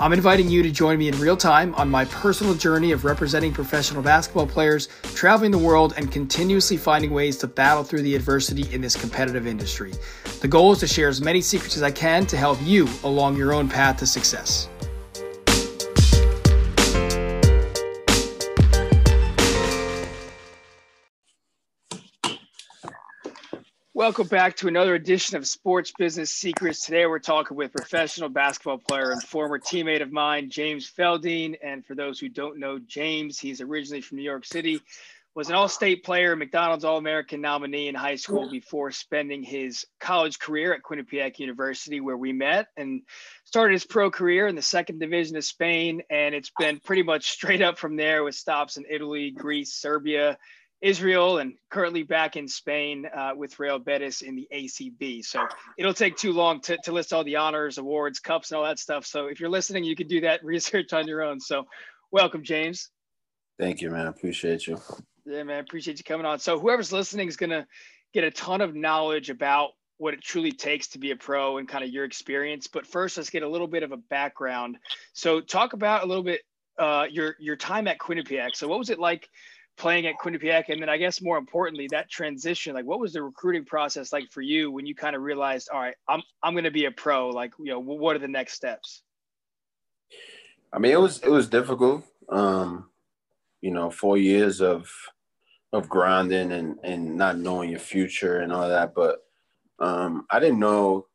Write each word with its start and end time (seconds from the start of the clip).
I'm 0.00 0.12
inviting 0.12 0.48
you 0.48 0.62
to 0.62 0.70
join 0.70 0.98
me 0.98 1.08
in 1.08 1.18
real 1.20 1.36
time 1.36 1.74
on 1.76 1.88
my 1.88 2.04
personal 2.06 2.54
journey 2.54 2.92
of 2.92 3.04
representing 3.04 3.52
professional 3.52 4.02
basketball 4.02 4.46
players, 4.46 4.88
traveling 5.14 5.50
the 5.50 5.58
world, 5.58 5.94
and 5.96 6.10
continuously 6.10 6.76
finding 6.76 7.12
ways 7.12 7.36
to 7.38 7.46
battle 7.46 7.84
through 7.84 8.02
the 8.02 8.14
adversity 8.14 8.72
in 8.74 8.80
this 8.80 8.96
competitive 8.96 9.46
industry. 9.46 9.92
The 10.40 10.48
goal 10.48 10.72
is 10.72 10.80
to 10.80 10.86
share 10.86 11.08
as 11.08 11.20
many 11.20 11.40
secrets 11.40 11.76
as 11.76 11.82
I 11.82 11.90
can 11.90 12.26
to 12.26 12.36
help 12.36 12.58
you 12.62 12.88
along 13.04 13.36
your 13.36 13.52
own 13.52 13.68
path 13.68 13.98
to 13.98 14.06
success. 14.06 14.68
Welcome 24.02 24.26
back 24.26 24.56
to 24.56 24.66
another 24.66 24.96
edition 24.96 25.36
of 25.36 25.46
Sports 25.46 25.92
Business 25.96 26.32
Secrets. 26.32 26.84
Today 26.84 27.06
we're 27.06 27.20
talking 27.20 27.56
with 27.56 27.72
professional 27.72 28.28
basketball 28.28 28.78
player 28.78 29.12
and 29.12 29.22
former 29.22 29.60
teammate 29.60 30.02
of 30.02 30.10
mine, 30.10 30.50
James 30.50 30.88
Feliz. 30.88 31.54
And 31.62 31.86
for 31.86 31.94
those 31.94 32.18
who 32.18 32.28
don't 32.28 32.58
know 32.58 32.80
James, 32.80 33.38
he's 33.38 33.60
originally 33.60 34.00
from 34.00 34.18
New 34.18 34.24
York 34.24 34.44
City, 34.44 34.80
was 35.36 35.50
an 35.50 35.54
all-state 35.54 36.02
player, 36.02 36.34
McDonald's 36.34 36.84
All-American 36.84 37.40
nominee 37.40 37.86
in 37.86 37.94
high 37.94 38.16
school 38.16 38.50
before 38.50 38.90
spending 38.90 39.40
his 39.40 39.86
college 40.00 40.40
career 40.40 40.74
at 40.74 40.82
Quinnipiac 40.82 41.38
University, 41.38 42.00
where 42.00 42.16
we 42.16 42.32
met, 42.32 42.66
and 42.76 43.02
started 43.44 43.74
his 43.74 43.86
pro 43.86 44.10
career 44.10 44.48
in 44.48 44.56
the 44.56 44.62
second 44.62 44.98
division 44.98 45.36
of 45.36 45.44
Spain. 45.44 46.02
And 46.10 46.34
it's 46.34 46.50
been 46.58 46.80
pretty 46.80 47.04
much 47.04 47.30
straight 47.30 47.62
up 47.62 47.78
from 47.78 47.94
there 47.94 48.24
with 48.24 48.34
stops 48.34 48.78
in 48.78 48.84
Italy, 48.90 49.30
Greece, 49.30 49.72
Serbia, 49.74 50.36
Israel 50.82 51.38
and 51.38 51.54
currently 51.70 52.02
back 52.02 52.36
in 52.36 52.48
Spain 52.48 53.06
uh, 53.06 53.32
with 53.36 53.58
Real 53.60 53.78
Betis 53.78 54.20
in 54.20 54.34
the 54.34 54.48
ACB. 54.52 55.24
So 55.24 55.46
it'll 55.78 55.94
take 55.94 56.16
too 56.16 56.32
long 56.32 56.60
to, 56.62 56.76
to 56.84 56.92
list 56.92 57.12
all 57.12 57.22
the 57.22 57.36
honors, 57.36 57.78
awards, 57.78 58.18
cups, 58.18 58.50
and 58.50 58.58
all 58.58 58.64
that 58.64 58.80
stuff. 58.80 59.06
So 59.06 59.26
if 59.26 59.38
you're 59.38 59.48
listening, 59.48 59.84
you 59.84 59.94
can 59.94 60.08
do 60.08 60.22
that 60.22 60.44
research 60.44 60.92
on 60.92 61.06
your 61.06 61.22
own. 61.22 61.40
So 61.40 61.66
welcome, 62.10 62.42
James. 62.42 62.90
Thank 63.58 63.80
you, 63.80 63.90
man. 63.90 64.08
Appreciate 64.08 64.66
you. 64.66 64.80
Yeah, 65.24 65.44
man. 65.44 65.60
Appreciate 65.60 65.98
you 65.98 66.04
coming 66.04 66.26
on. 66.26 66.40
So 66.40 66.58
whoever's 66.58 66.92
listening 66.92 67.28
is 67.28 67.36
going 67.36 67.50
to 67.50 67.64
get 68.12 68.24
a 68.24 68.30
ton 68.30 68.60
of 68.60 68.74
knowledge 68.74 69.30
about 69.30 69.70
what 69.98 70.14
it 70.14 70.20
truly 70.20 70.50
takes 70.50 70.88
to 70.88 70.98
be 70.98 71.12
a 71.12 71.16
pro 71.16 71.58
and 71.58 71.68
kind 71.68 71.84
of 71.84 71.90
your 71.90 72.04
experience. 72.04 72.66
But 72.66 72.88
first, 72.88 73.16
let's 73.16 73.30
get 73.30 73.44
a 73.44 73.48
little 73.48 73.68
bit 73.68 73.84
of 73.84 73.92
a 73.92 73.96
background. 73.96 74.78
So 75.12 75.40
talk 75.40 75.74
about 75.74 76.02
a 76.02 76.06
little 76.06 76.24
bit 76.24 76.40
uh, 76.76 77.06
your 77.08 77.36
your 77.38 77.54
time 77.54 77.86
at 77.86 77.98
Quinnipiac. 77.98 78.56
So 78.56 78.66
what 78.66 78.80
was 78.80 78.90
it 78.90 78.98
like 78.98 79.28
playing 79.82 80.06
at 80.06 80.14
Quinnipiac, 80.16 80.68
and 80.68 80.80
then 80.80 80.88
I 80.88 80.96
guess 80.96 81.20
more 81.20 81.36
importantly, 81.36 81.88
that 81.90 82.08
transition. 82.08 82.72
Like, 82.72 82.84
what 82.84 83.00
was 83.00 83.12
the 83.12 83.22
recruiting 83.22 83.64
process 83.64 84.12
like 84.12 84.30
for 84.30 84.40
you 84.40 84.70
when 84.70 84.86
you 84.86 84.94
kind 84.94 85.16
of 85.16 85.22
realized, 85.22 85.68
all 85.74 85.80
right, 85.80 85.96
I'm 86.08 86.22
I'm 86.40 86.54
going 86.54 86.64
to 86.64 86.70
be 86.70 86.84
a 86.84 86.92
pro. 86.92 87.30
Like, 87.30 87.52
you 87.58 87.72
know, 87.72 87.80
what 87.80 88.14
are 88.14 88.20
the 88.20 88.28
next 88.28 88.54
steps? 88.54 89.02
I 90.72 90.78
mean, 90.78 90.92
it 90.92 91.00
was 91.00 91.18
it 91.18 91.30
was 91.30 91.48
difficult. 91.48 92.04
Um, 92.28 92.90
you 93.60 93.72
know, 93.72 93.90
four 93.90 94.16
years 94.16 94.62
of 94.62 94.88
of 95.72 95.88
grinding 95.88 96.52
and 96.52 96.78
and 96.84 97.16
not 97.16 97.38
knowing 97.38 97.70
your 97.70 97.80
future 97.80 98.38
and 98.38 98.52
all 98.52 98.68
that, 98.68 98.94
but 98.94 99.18
um, 99.80 100.26
I 100.30 100.38
didn't 100.38 100.60
know 100.60 101.06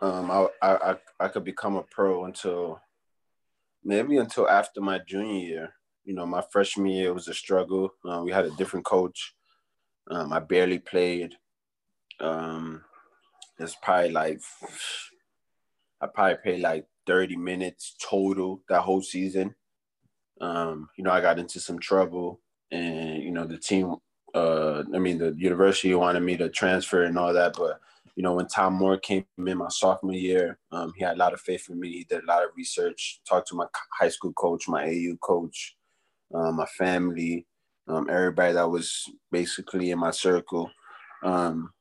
um, 0.00 0.30
I, 0.30 0.46
I 0.62 0.96
I 1.20 1.28
could 1.28 1.44
become 1.44 1.76
a 1.76 1.82
pro 1.82 2.24
until 2.24 2.80
maybe 3.84 4.16
until 4.16 4.48
after 4.48 4.80
my 4.80 5.00
junior 5.00 5.46
year 5.46 5.74
you 6.06 6.14
know, 6.14 6.24
my 6.24 6.42
freshman 6.50 6.86
year 6.86 7.12
was 7.12 7.28
a 7.28 7.34
struggle. 7.34 7.92
Uh, 8.08 8.22
we 8.24 8.30
had 8.30 8.46
a 8.46 8.50
different 8.52 8.86
coach. 8.86 9.34
Um, 10.08 10.32
I 10.32 10.38
barely 10.38 10.78
played. 10.78 11.34
Um, 12.20 12.82
it's 13.58 13.76
probably 13.82 14.12
like 14.12 14.40
I 16.00 16.06
probably 16.06 16.36
played 16.36 16.60
like 16.60 16.86
30 17.06 17.36
minutes 17.36 17.96
total 18.00 18.62
that 18.68 18.82
whole 18.82 19.02
season. 19.02 19.54
Um, 20.40 20.88
you 20.96 21.02
know, 21.02 21.10
I 21.10 21.20
got 21.20 21.38
into 21.38 21.58
some 21.58 21.78
trouble, 21.78 22.40
and 22.70 23.22
you 23.22 23.32
know, 23.32 23.46
the 23.46 23.58
team. 23.58 23.96
Uh, 24.34 24.84
I 24.94 24.98
mean, 24.98 25.18
the 25.18 25.34
university 25.36 25.94
wanted 25.94 26.20
me 26.20 26.36
to 26.36 26.50
transfer 26.50 27.04
and 27.04 27.18
all 27.18 27.32
that, 27.32 27.54
but 27.56 27.80
you 28.16 28.22
know, 28.22 28.34
when 28.34 28.46
Tom 28.46 28.74
Moore 28.74 28.98
came 28.98 29.24
in 29.38 29.58
my 29.58 29.68
sophomore 29.68 30.12
year, 30.12 30.58
um, 30.72 30.92
he 30.96 31.04
had 31.04 31.16
a 31.16 31.18
lot 31.18 31.32
of 31.32 31.40
faith 31.40 31.68
in 31.70 31.80
me. 31.80 31.90
He 31.90 32.04
did 32.04 32.22
a 32.22 32.26
lot 32.26 32.44
of 32.44 32.50
research, 32.56 33.20
talked 33.26 33.48
to 33.48 33.54
my 33.54 33.66
high 33.98 34.08
school 34.08 34.32
coach, 34.34 34.68
my 34.68 34.84
AU 34.84 35.16
coach, 35.22 35.75
um, 36.34 36.56
my 36.56 36.66
family, 36.66 37.46
um, 37.88 38.08
everybody 38.10 38.54
that 38.54 38.70
was 38.70 39.04
basically 39.30 39.90
in 39.90 39.98
my 39.98 40.10
circle. 40.10 40.70
Um, 41.22 41.72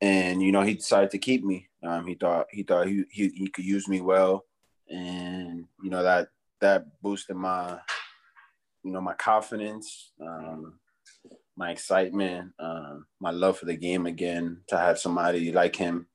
and 0.00 0.42
you 0.42 0.52
know, 0.52 0.62
he 0.62 0.74
decided 0.74 1.10
to 1.10 1.18
keep 1.18 1.44
me. 1.44 1.68
Um, 1.82 2.06
he 2.06 2.14
thought 2.14 2.46
he 2.50 2.62
thought 2.62 2.86
he, 2.86 3.04
he 3.10 3.28
he 3.28 3.48
could 3.48 3.64
use 3.64 3.88
me 3.88 4.00
well, 4.00 4.44
and 4.88 5.66
you 5.82 5.90
know 5.90 6.02
that 6.02 6.28
that 6.60 6.84
boosted 7.02 7.36
my 7.36 7.78
you 8.82 8.92
know 8.92 9.00
my 9.00 9.14
confidence, 9.14 10.12
um, 10.20 10.78
my 11.56 11.70
excitement, 11.70 12.52
um, 12.58 13.06
my 13.20 13.30
love 13.30 13.58
for 13.58 13.66
the 13.66 13.76
game 13.76 14.06
again. 14.06 14.60
To 14.68 14.78
have 14.78 14.98
somebody 14.98 15.52
like 15.52 15.76
him 15.76 16.06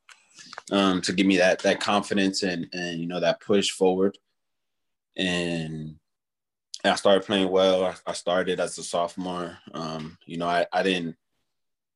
um, 0.72 1.02
to 1.02 1.14
give 1.14 1.26
me 1.26 1.38
that 1.38 1.60
that 1.60 1.80
confidence 1.80 2.44
and 2.44 2.68
and 2.74 3.00
you 3.00 3.08
know 3.08 3.20
that 3.20 3.42
push 3.42 3.72
forward, 3.72 4.18
and 5.18 5.96
I 6.84 6.96
started 6.96 7.26
playing 7.26 7.50
well. 7.50 7.86
I, 7.86 7.96
I 8.08 8.14
started 8.14 8.60
as 8.60 8.78
a 8.78 8.84
sophomore. 8.84 9.58
Um, 9.74 10.18
you 10.26 10.38
know, 10.38 10.48
I, 10.48 10.66
I 10.72 10.84
didn't, 10.84 11.16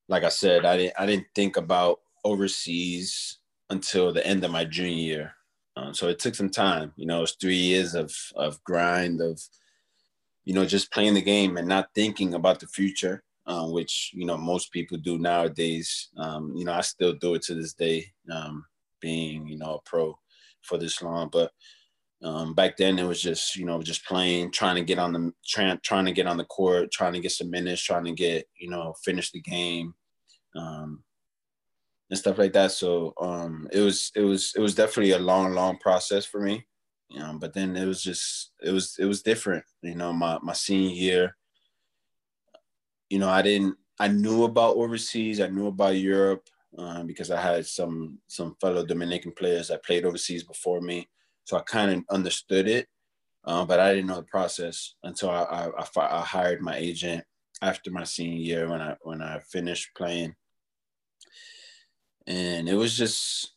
like 0.09 0.23
I 0.23 0.29
said, 0.29 0.65
I 0.65 0.77
didn't 0.77 0.93
I 0.99 1.05
didn't 1.05 1.27
think 1.33 1.57
about 1.57 2.01
overseas 2.23 3.39
until 3.69 4.11
the 4.11 4.25
end 4.25 4.43
of 4.43 4.51
my 4.51 4.65
junior 4.65 4.93
year. 4.93 5.33
Um, 5.75 5.93
so 5.93 6.07
it 6.07 6.19
took 6.19 6.35
some 6.35 6.49
time. 6.49 6.93
You 6.97 7.05
know, 7.05 7.19
it 7.19 7.21
was 7.21 7.37
three 7.39 7.55
years 7.55 7.95
of 7.95 8.13
of 8.35 8.63
grind 8.63 9.21
of, 9.21 9.41
you 10.43 10.53
know, 10.53 10.65
just 10.65 10.91
playing 10.91 11.13
the 11.13 11.21
game 11.21 11.57
and 11.57 11.67
not 11.67 11.89
thinking 11.95 12.33
about 12.33 12.59
the 12.59 12.67
future, 12.67 13.23
um, 13.47 13.71
which 13.71 14.11
you 14.13 14.25
know 14.25 14.37
most 14.37 14.71
people 14.71 14.97
do 14.97 15.17
nowadays. 15.17 16.09
Um, 16.17 16.53
you 16.55 16.65
know, 16.65 16.73
I 16.73 16.81
still 16.81 17.13
do 17.13 17.35
it 17.35 17.43
to 17.43 17.55
this 17.55 17.73
day, 17.73 18.11
um, 18.29 18.65
being 18.99 19.47
you 19.47 19.57
know 19.57 19.75
a 19.75 19.81
pro 19.89 20.19
for 20.61 20.77
this 20.77 21.01
long, 21.01 21.29
but 21.31 21.51
um, 22.23 22.53
back 22.53 22.77
then, 22.77 22.97
it 22.99 23.03
was 23.03 23.21
just 23.21 23.55
you 23.57 23.65
know 23.65 23.81
just 23.81 24.05
playing, 24.05 24.51
trying 24.51 24.75
to 24.75 24.83
get 24.83 24.97
on 24.97 25.11
the 25.11 25.33
trying 25.45 25.77
trying 25.83 26.05
to 26.05 26.13
get 26.13 26.25
on 26.25 26.37
the 26.37 26.45
court, 26.45 26.91
trying 26.91 27.13
to 27.13 27.19
get 27.19 27.31
some 27.31 27.49
minutes, 27.49 27.83
trying 27.83 28.05
to 28.05 28.13
get 28.13 28.45
you 28.57 28.69
know 28.69 28.93
finish 29.03 29.31
the 29.31 29.41
game, 29.41 29.93
um, 30.55 31.03
and 32.09 32.17
stuff 32.17 32.37
like 32.37 32.53
that. 32.53 32.71
So 32.71 33.13
um, 33.19 33.67
it 33.73 33.81
was 33.81 34.11
it 34.15 34.21
was 34.21 34.53
it 34.55 34.61
was 34.61 34.73
definitely 34.73 35.11
a 35.11 35.19
long 35.19 35.53
long 35.53 35.77
process 35.79 36.25
for 36.25 36.39
me. 36.39 36.65
You 37.09 37.19
know, 37.19 37.37
but 37.39 37.53
then 37.53 37.75
it 37.75 37.85
was 37.85 38.01
just 38.01 38.53
it 38.63 38.71
was 38.71 38.95
it 38.97 39.05
was 39.05 39.21
different. 39.21 39.65
You 39.81 39.95
know, 39.95 40.13
my 40.13 40.39
my 40.41 40.53
senior 40.53 40.95
year. 40.95 41.35
You 43.09 43.19
know, 43.19 43.29
I 43.29 43.41
didn't 43.41 43.75
I 43.99 44.07
knew 44.07 44.45
about 44.45 44.77
overseas. 44.77 45.41
I 45.41 45.47
knew 45.47 45.67
about 45.67 45.97
Europe 45.97 46.47
um, 46.77 47.05
because 47.05 47.31
I 47.31 47.41
had 47.41 47.65
some 47.65 48.19
some 48.27 48.55
fellow 48.61 48.85
Dominican 48.85 49.33
players 49.33 49.67
that 49.67 49.83
played 49.83 50.05
overseas 50.05 50.43
before 50.43 50.79
me 50.79 51.09
so 51.45 51.57
I 51.57 51.61
kind 51.61 51.91
of 51.91 52.03
understood 52.09 52.67
it, 52.67 52.87
uh, 53.45 53.65
but 53.65 53.79
I 53.79 53.93
didn't 53.93 54.07
know 54.07 54.17
the 54.17 54.23
process 54.23 54.95
until 55.03 55.29
I, 55.29 55.43
I, 55.43 55.69
I, 55.77 56.19
I 56.19 56.21
hired 56.21 56.61
my 56.61 56.75
agent 56.75 57.23
after 57.61 57.91
my 57.91 58.03
senior 58.03 58.37
year 58.37 58.69
when 58.69 58.81
I 58.81 58.95
when 59.01 59.21
I 59.21 59.39
finished 59.39 59.89
playing, 59.95 60.35
and 62.27 62.67
it 62.67 62.75
was 62.75 62.95
just 62.95 63.53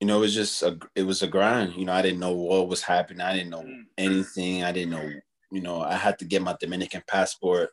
you 0.00 0.06
know, 0.06 0.18
it 0.18 0.20
was 0.20 0.34
just 0.34 0.62
a 0.62 0.78
it 0.94 1.02
was 1.02 1.22
a 1.22 1.26
grind. 1.26 1.74
You 1.74 1.84
know, 1.84 1.92
I 1.92 2.02
didn't 2.02 2.20
know 2.20 2.32
what 2.32 2.68
was 2.68 2.82
happening. 2.82 3.20
I 3.20 3.34
didn't 3.34 3.50
know 3.50 3.62
mm. 3.62 3.82
anything. 3.96 4.62
I 4.62 4.72
didn't 4.72 4.90
know, 4.90 5.10
you 5.50 5.60
know, 5.60 5.80
I 5.82 5.94
had 5.94 6.18
to 6.20 6.24
get 6.24 6.42
my 6.42 6.56
Dominican 6.60 7.02
passport 7.06 7.70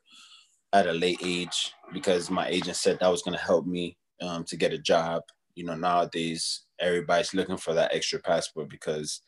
at 0.73 0.87
a 0.87 0.91
late 0.91 1.19
age 1.23 1.71
because 1.93 2.29
my 2.29 2.47
agent 2.47 2.77
said 2.77 2.97
that 2.99 3.11
was 3.11 3.21
gonna 3.21 3.37
help 3.37 3.65
me 3.65 3.97
um, 4.21 4.43
to 4.45 4.57
get 4.57 4.73
a 4.73 4.77
job. 4.77 5.21
You 5.53 5.65
know, 5.65 5.75
nowadays 5.75 6.64
everybody's 6.79 7.33
looking 7.33 7.57
for 7.57 7.73
that 7.73 7.93
extra 7.93 8.19
passport 8.19 8.69
because 8.69 9.21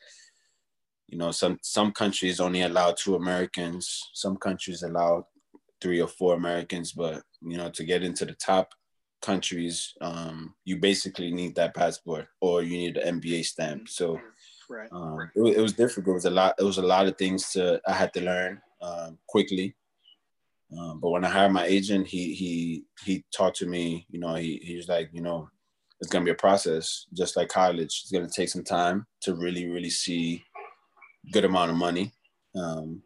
you 1.06 1.16
know 1.16 1.30
some 1.30 1.58
some 1.62 1.92
countries 1.92 2.40
only 2.40 2.62
allow 2.62 2.92
two 2.92 3.14
Americans, 3.14 4.10
some 4.14 4.36
countries 4.36 4.82
allow 4.82 5.26
three 5.80 6.00
or 6.00 6.08
four 6.08 6.34
Americans, 6.34 6.92
but 6.92 7.22
you 7.40 7.56
know 7.56 7.70
to 7.70 7.84
get 7.84 8.02
into 8.02 8.24
the 8.24 8.34
top 8.34 8.72
countries, 9.20 9.94
um, 10.00 10.54
you 10.64 10.76
basically 10.76 11.32
need 11.32 11.54
that 11.56 11.74
passport 11.74 12.26
or 12.40 12.62
you 12.62 12.76
need 12.76 12.96
an 12.96 13.20
NBA 13.20 13.44
stamp. 13.44 13.88
So 13.88 14.20
right. 14.68 14.88
Um, 14.92 15.30
it, 15.34 15.56
it, 15.56 15.60
was 15.60 15.72
difficult. 15.72 16.14
It 16.14 16.14
was 16.14 16.24
a 16.26 16.30
lot. 16.30 16.54
It 16.58 16.64
was 16.64 16.78
a 16.78 16.82
lot 16.82 17.06
of 17.06 17.16
things 17.16 17.50
to 17.52 17.80
I 17.86 17.92
had 17.92 18.12
to 18.14 18.20
learn 18.20 18.60
um, 18.80 19.18
quickly. 19.26 19.74
Um, 20.76 21.00
but 21.00 21.10
when 21.10 21.24
I 21.24 21.30
hired 21.30 21.52
my 21.52 21.64
agent, 21.64 22.06
he 22.06 22.34
he 22.34 22.84
he 23.04 23.24
talked 23.32 23.56
to 23.58 23.66
me. 23.66 24.06
You 24.10 24.20
know, 24.20 24.34
he 24.34 24.60
he 24.62 24.76
was 24.76 24.88
like, 24.88 25.10
you 25.12 25.22
know, 25.22 25.48
it's 26.00 26.10
gonna 26.10 26.24
be 26.24 26.30
a 26.30 26.34
process, 26.34 27.06
just 27.12 27.36
like 27.36 27.48
college. 27.48 28.02
It's 28.02 28.10
gonna 28.12 28.28
take 28.28 28.48
some 28.48 28.64
time 28.64 29.06
to 29.22 29.34
really, 29.34 29.68
really 29.68 29.90
see 29.90 30.44
good 31.32 31.44
amount 31.44 31.70
of 31.70 31.76
money. 31.76 32.12
Um, 32.54 33.02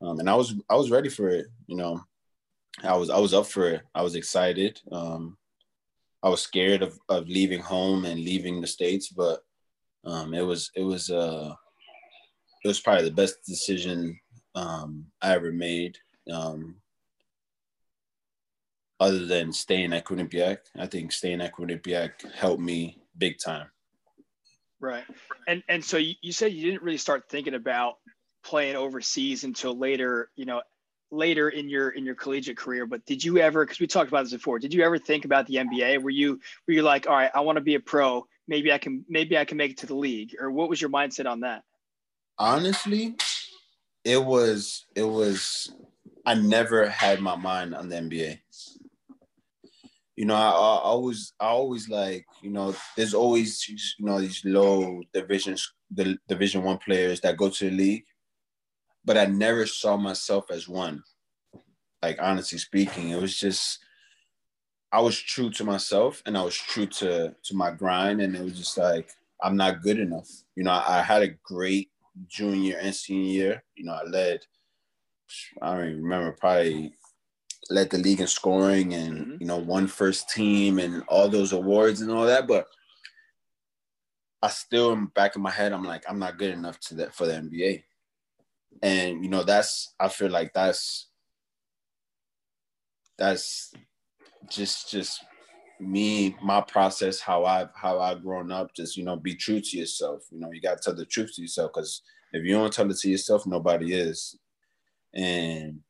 um, 0.00 0.20
and 0.20 0.30
I 0.30 0.34
was 0.34 0.54
I 0.70 0.76
was 0.76 0.90
ready 0.90 1.08
for 1.08 1.28
it. 1.28 1.46
You 1.66 1.76
know, 1.76 2.00
I 2.82 2.96
was 2.96 3.10
I 3.10 3.18
was 3.18 3.34
up 3.34 3.46
for 3.46 3.68
it. 3.68 3.82
I 3.94 4.02
was 4.02 4.14
excited. 4.14 4.80
Um, 4.92 5.36
I 6.22 6.28
was 6.28 6.40
scared 6.42 6.82
of, 6.82 6.98
of 7.08 7.28
leaving 7.28 7.60
home 7.60 8.04
and 8.04 8.18
leaving 8.18 8.60
the 8.60 8.66
states, 8.66 9.08
but 9.08 9.40
um, 10.04 10.34
it 10.34 10.42
was 10.42 10.70
it 10.74 10.82
was 10.82 11.10
uh, 11.10 11.54
it 12.64 12.68
was 12.68 12.80
probably 12.80 13.04
the 13.04 13.14
best 13.14 13.44
decision 13.46 14.18
um, 14.54 15.06
I 15.22 15.34
ever 15.34 15.52
made. 15.52 15.96
Um, 16.32 16.76
other 19.00 19.24
than 19.26 19.52
staying 19.52 19.92
at 19.92 20.04
Quinnipiac, 20.04 20.58
I 20.76 20.86
think 20.86 21.12
staying 21.12 21.40
at 21.40 21.54
Quinnipiac 21.54 22.32
helped 22.34 22.62
me 22.62 22.98
big 23.16 23.38
time. 23.38 23.68
Right, 24.80 25.04
and 25.46 25.62
and 25.68 25.84
so 25.84 25.96
you, 25.96 26.14
you 26.20 26.32
said 26.32 26.52
you 26.52 26.70
didn't 26.70 26.82
really 26.82 26.98
start 26.98 27.28
thinking 27.28 27.54
about 27.54 27.96
playing 28.44 28.76
overseas 28.76 29.44
until 29.44 29.76
later. 29.76 30.30
You 30.36 30.46
know, 30.46 30.62
later 31.10 31.48
in 31.48 31.68
your 31.68 31.90
in 31.90 32.04
your 32.04 32.14
collegiate 32.14 32.56
career. 32.56 32.86
But 32.86 33.04
did 33.04 33.24
you 33.24 33.38
ever 33.38 33.64
because 33.64 33.80
we 33.80 33.86
talked 33.86 34.08
about 34.08 34.24
this 34.24 34.32
before 34.32 34.58
did 34.58 34.74
you 34.74 34.84
ever 34.84 34.98
think 34.98 35.24
about 35.24 35.46
the 35.46 35.54
nba 35.54 36.02
were 36.02 36.10
you 36.10 36.38
were 36.66 36.74
you 36.74 36.82
like 36.82 37.08
all 37.08 37.14
right 37.14 37.30
i 37.34 37.40
want 37.40 37.56
to 37.56 37.62
be 37.62 37.74
a 37.74 37.80
pro. 37.80 38.26
Maybe 38.46 38.72
i 38.72 38.78
can 38.78 39.04
maybe 39.08 39.36
i 39.38 39.44
can 39.44 39.56
make 39.56 39.72
it 39.72 39.78
to 39.78 39.86
the 39.86 39.96
league. 39.96 40.36
Or 40.38 40.50
what 40.50 40.68
was 40.68 40.80
your 40.80 40.90
mindset 40.90 41.26
on 41.26 41.40
that? 41.40 41.64
Honestly 42.38 43.16
it 44.04 44.24
was 44.24 44.86
it 44.94 45.02
was 45.02 45.72
i 46.24 46.34
never 46.34 46.88
had 46.88 47.20
my 47.20 47.36
mind 47.36 47.74
on 47.74 47.88
the 47.88 47.96
nba 47.96 48.38
you 50.18 50.24
know 50.24 50.34
i, 50.34 50.50
I 50.50 50.90
always 50.94 51.32
i 51.38 51.46
always 51.46 51.88
like 51.88 52.26
you 52.42 52.50
know 52.50 52.74
there's 52.96 53.14
always 53.14 53.50
you 53.68 54.06
know 54.06 54.20
these 54.20 54.42
low 54.44 55.00
divisions 55.12 55.72
the 55.90 56.18
division 56.28 56.62
one 56.62 56.78
players 56.78 57.20
that 57.20 57.36
go 57.36 57.48
to 57.48 57.70
the 57.70 57.76
league 57.84 58.04
but 59.08 59.16
I 59.16 59.24
never 59.24 59.64
saw 59.64 59.96
myself 59.96 60.50
as 60.50 60.68
one. 60.68 61.02
Like 62.02 62.18
honestly 62.20 62.58
speaking, 62.58 63.08
it 63.08 63.20
was 63.20 63.38
just 63.38 63.78
I 64.92 65.00
was 65.00 65.18
true 65.18 65.48
to 65.52 65.64
myself 65.64 66.22
and 66.26 66.36
I 66.36 66.42
was 66.42 66.54
true 66.54 66.86
to 67.00 67.34
to 67.42 67.56
my 67.56 67.70
grind, 67.70 68.20
and 68.20 68.36
it 68.36 68.42
was 68.42 68.58
just 68.58 68.76
like 68.76 69.10
I'm 69.42 69.56
not 69.56 69.80
good 69.80 69.98
enough. 69.98 70.28
You 70.56 70.64
know, 70.64 70.72
I, 70.72 70.98
I 70.98 71.02
had 71.02 71.22
a 71.22 71.34
great 71.42 71.90
junior 72.26 72.76
and 72.76 72.94
senior 72.94 73.30
year. 73.30 73.64
You 73.76 73.86
know, 73.86 73.92
I 73.92 74.04
led. 74.04 74.40
I 75.62 75.74
don't 75.74 75.88
even 75.88 76.02
remember 76.02 76.32
probably 76.32 76.92
led 77.70 77.90
the 77.90 77.98
league 77.98 78.20
in 78.20 78.26
scoring 78.26 78.94
and 78.94 79.18
mm-hmm. 79.18 79.36
you 79.40 79.46
know 79.46 79.58
won 79.58 79.86
first 79.86 80.30
team 80.30 80.78
and 80.78 81.02
all 81.08 81.28
those 81.28 81.52
awards 81.52 82.00
and 82.00 82.10
all 82.10 82.26
that, 82.26 82.46
but 82.46 82.66
I 84.40 84.48
still 84.48 84.92
in 84.92 85.06
back 85.06 85.34
of 85.34 85.42
my 85.42 85.50
head 85.50 85.72
I'm 85.72 85.84
like 85.84 86.04
I'm 86.08 86.18
not 86.18 86.38
good 86.38 86.52
enough 86.52 86.78
to 86.80 86.94
that 86.96 87.14
for 87.14 87.26
the 87.26 87.32
NBA 87.34 87.82
and 88.82 89.24
you 89.24 89.30
know 89.30 89.42
that's 89.42 89.94
i 89.98 90.08
feel 90.08 90.30
like 90.30 90.52
that's 90.52 91.08
that's 93.16 93.72
just 94.48 94.90
just 94.90 95.24
me 95.80 96.36
my 96.42 96.60
process 96.60 97.20
how 97.20 97.44
i've 97.44 97.70
how 97.74 98.00
i've 98.00 98.22
grown 98.22 98.50
up 98.50 98.74
just 98.74 98.96
you 98.96 99.04
know 99.04 99.16
be 99.16 99.34
true 99.34 99.60
to 99.60 99.76
yourself. 99.76 100.24
You 100.30 100.40
know 100.40 100.50
you 100.52 100.60
got 100.60 100.78
to 100.78 100.82
tell 100.82 100.94
the 100.94 101.04
truth 101.04 101.34
to 101.36 101.42
yourself 101.42 101.70
because 101.72 102.02
if 102.32 102.44
you 102.44 102.54
don't 102.54 102.72
tell 102.72 102.90
it 102.90 102.96
to 102.98 103.10
yourself 103.10 103.46
nobody 103.46 103.94
is. 103.94 104.36
And 105.14 105.80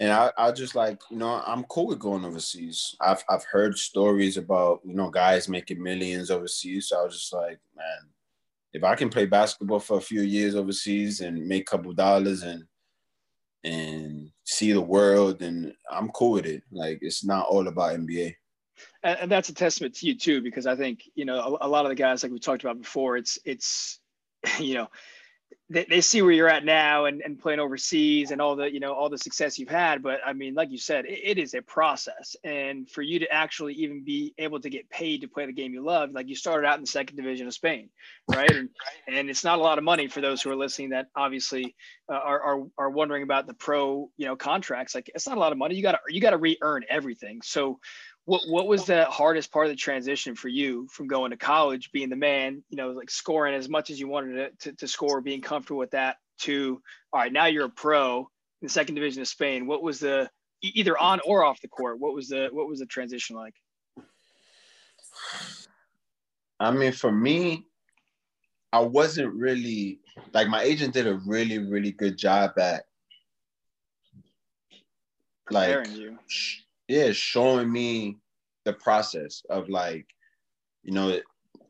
and 0.00 0.10
I, 0.10 0.32
I 0.36 0.50
just 0.50 0.74
like 0.74 1.00
you 1.10 1.18
know 1.18 1.42
i'm 1.46 1.62
cool 1.64 1.86
with 1.86 2.00
going 2.00 2.24
overseas 2.24 2.96
i've 3.00 3.22
i've 3.28 3.44
heard 3.44 3.78
stories 3.78 4.36
about 4.36 4.80
you 4.84 4.94
know 4.94 5.10
guys 5.10 5.48
making 5.48 5.82
millions 5.82 6.30
overseas 6.30 6.88
so 6.88 7.00
i 7.00 7.04
was 7.04 7.14
just 7.14 7.32
like 7.32 7.60
man 7.76 8.10
if 8.72 8.84
I 8.84 8.94
can 8.94 9.08
play 9.08 9.26
basketball 9.26 9.80
for 9.80 9.98
a 9.98 10.02
few 10.02 10.22
years 10.22 10.54
overseas 10.54 11.20
and 11.20 11.46
make 11.46 11.62
a 11.62 11.76
couple 11.76 11.92
dollars 11.92 12.42
and 12.42 12.64
and 13.62 14.30
see 14.44 14.72
the 14.72 14.80
world, 14.80 15.42
and 15.42 15.74
I'm 15.90 16.08
cool 16.10 16.32
with 16.32 16.46
it. 16.46 16.62
Like 16.70 17.00
it's 17.02 17.24
not 17.24 17.46
all 17.46 17.68
about 17.68 17.94
NBA. 17.94 18.34
And, 19.02 19.18
and 19.20 19.30
that's 19.30 19.50
a 19.50 19.54
testament 19.54 19.94
to 19.96 20.06
you 20.06 20.16
too, 20.16 20.40
because 20.40 20.66
I 20.66 20.76
think 20.76 21.02
you 21.14 21.24
know 21.24 21.58
a, 21.60 21.66
a 21.66 21.68
lot 21.68 21.84
of 21.84 21.90
the 21.90 21.96
guys, 21.96 22.22
like 22.22 22.32
we 22.32 22.38
talked 22.38 22.62
about 22.62 22.80
before, 22.80 23.16
it's 23.16 23.38
it's 23.44 24.00
you 24.58 24.74
know 24.74 24.88
they, 25.70 25.86
they 25.88 26.00
see 26.00 26.20
where 26.20 26.32
you're 26.32 26.48
at 26.48 26.64
now 26.64 27.06
and, 27.06 27.22
and 27.22 27.38
playing 27.38 27.60
overseas 27.60 28.32
and 28.32 28.40
all 28.40 28.56
the 28.56 28.70
you 28.72 28.80
know 28.80 28.92
all 28.92 29.08
the 29.08 29.18
success 29.18 29.58
you've 29.58 29.68
had 29.68 30.02
but 30.02 30.20
i 30.26 30.32
mean 30.32 30.54
like 30.54 30.70
you 30.70 30.78
said 30.78 31.06
it, 31.06 31.20
it 31.22 31.38
is 31.38 31.54
a 31.54 31.62
process. 31.62 32.36
And 32.44 32.90
for 32.90 33.02
you 33.02 33.20
to 33.20 33.32
actually 33.32 33.74
even 33.74 34.04
be 34.04 34.34
able 34.38 34.60
to 34.60 34.68
get 34.68 34.90
paid 34.90 35.22
to 35.22 35.28
play 35.28 35.46
the 35.46 35.52
game 35.52 35.72
you 35.72 35.82
love 35.82 36.10
like 36.12 36.28
you 36.28 36.34
started 36.34 36.66
out 36.66 36.76
in 36.76 36.82
the 36.82 36.86
second 36.90 37.16
division 37.16 37.46
of 37.46 37.54
spain 37.54 37.88
right? 38.30 38.50
And, 38.50 38.68
and 39.08 39.30
it's 39.30 39.44
not 39.44 39.58
a 39.58 39.62
lot 39.62 39.78
of 39.78 39.84
money 39.84 40.08
for 40.08 40.20
those 40.20 40.42
who 40.42 40.50
are 40.50 40.56
listening 40.56 40.90
that 40.90 41.06
obviously 41.16 41.74
uh, 42.08 42.14
are, 42.14 42.40
are 42.40 42.66
are 42.78 42.90
wondering 42.90 43.22
about 43.22 43.46
the 43.46 43.54
pro 43.54 44.10
you 44.16 44.26
know 44.26 44.36
contracts. 44.36 44.94
Like 44.94 45.10
it's 45.14 45.26
not 45.26 45.36
a 45.36 45.40
lot 45.40 45.52
of 45.52 45.58
money. 45.58 45.74
You 45.74 45.82
got 45.82 45.92
to 45.92 45.98
you 46.08 46.20
got 46.20 46.30
to 46.30 46.38
re-earn 46.38 46.84
everything. 46.88 47.40
So 47.42 47.78
what 48.30 48.42
what 48.46 48.68
was 48.68 48.84
the 48.84 49.06
hardest 49.06 49.50
part 49.50 49.66
of 49.66 49.72
the 49.72 49.76
transition 49.76 50.36
for 50.36 50.46
you 50.46 50.86
from 50.92 51.08
going 51.08 51.32
to 51.32 51.36
college, 51.36 51.90
being 51.90 52.08
the 52.08 52.14
man, 52.14 52.62
you 52.68 52.76
know, 52.76 52.92
like 52.92 53.10
scoring 53.10 53.56
as 53.56 53.68
much 53.68 53.90
as 53.90 53.98
you 53.98 54.06
wanted 54.06 54.34
to, 54.60 54.70
to, 54.70 54.76
to 54.76 54.86
score, 54.86 55.20
being 55.20 55.40
comfortable 55.40 55.80
with 55.80 55.90
that, 55.90 56.18
to 56.38 56.80
all 57.12 57.20
right, 57.20 57.32
now 57.32 57.46
you're 57.46 57.64
a 57.64 57.70
pro 57.70 58.20
in 58.20 58.66
the 58.66 58.68
second 58.68 58.94
division 58.94 59.20
of 59.20 59.26
Spain. 59.26 59.66
What 59.66 59.82
was 59.82 59.98
the 59.98 60.30
either 60.62 60.96
on 60.96 61.18
or 61.24 61.42
off 61.42 61.60
the 61.60 61.66
court? 61.66 61.98
What 61.98 62.14
was 62.14 62.28
the 62.28 62.50
what 62.52 62.68
was 62.68 62.78
the 62.78 62.86
transition 62.86 63.34
like? 63.34 63.54
I 66.60 66.70
mean, 66.70 66.92
for 66.92 67.10
me, 67.10 67.66
I 68.72 68.78
wasn't 68.78 69.34
really 69.34 69.98
like 70.32 70.46
my 70.46 70.62
agent 70.62 70.94
did 70.94 71.08
a 71.08 71.14
really, 71.26 71.58
really 71.58 71.90
good 71.90 72.16
job 72.16 72.56
at 72.60 72.84
like 75.50 75.88
you 75.88 76.16
yeah, 76.90 77.12
showing 77.12 77.70
me 77.70 78.18
the 78.64 78.72
process 78.72 79.44
of 79.48 79.68
like, 79.68 80.06
you 80.82 80.92
know, 80.92 81.10
a 81.10 81.20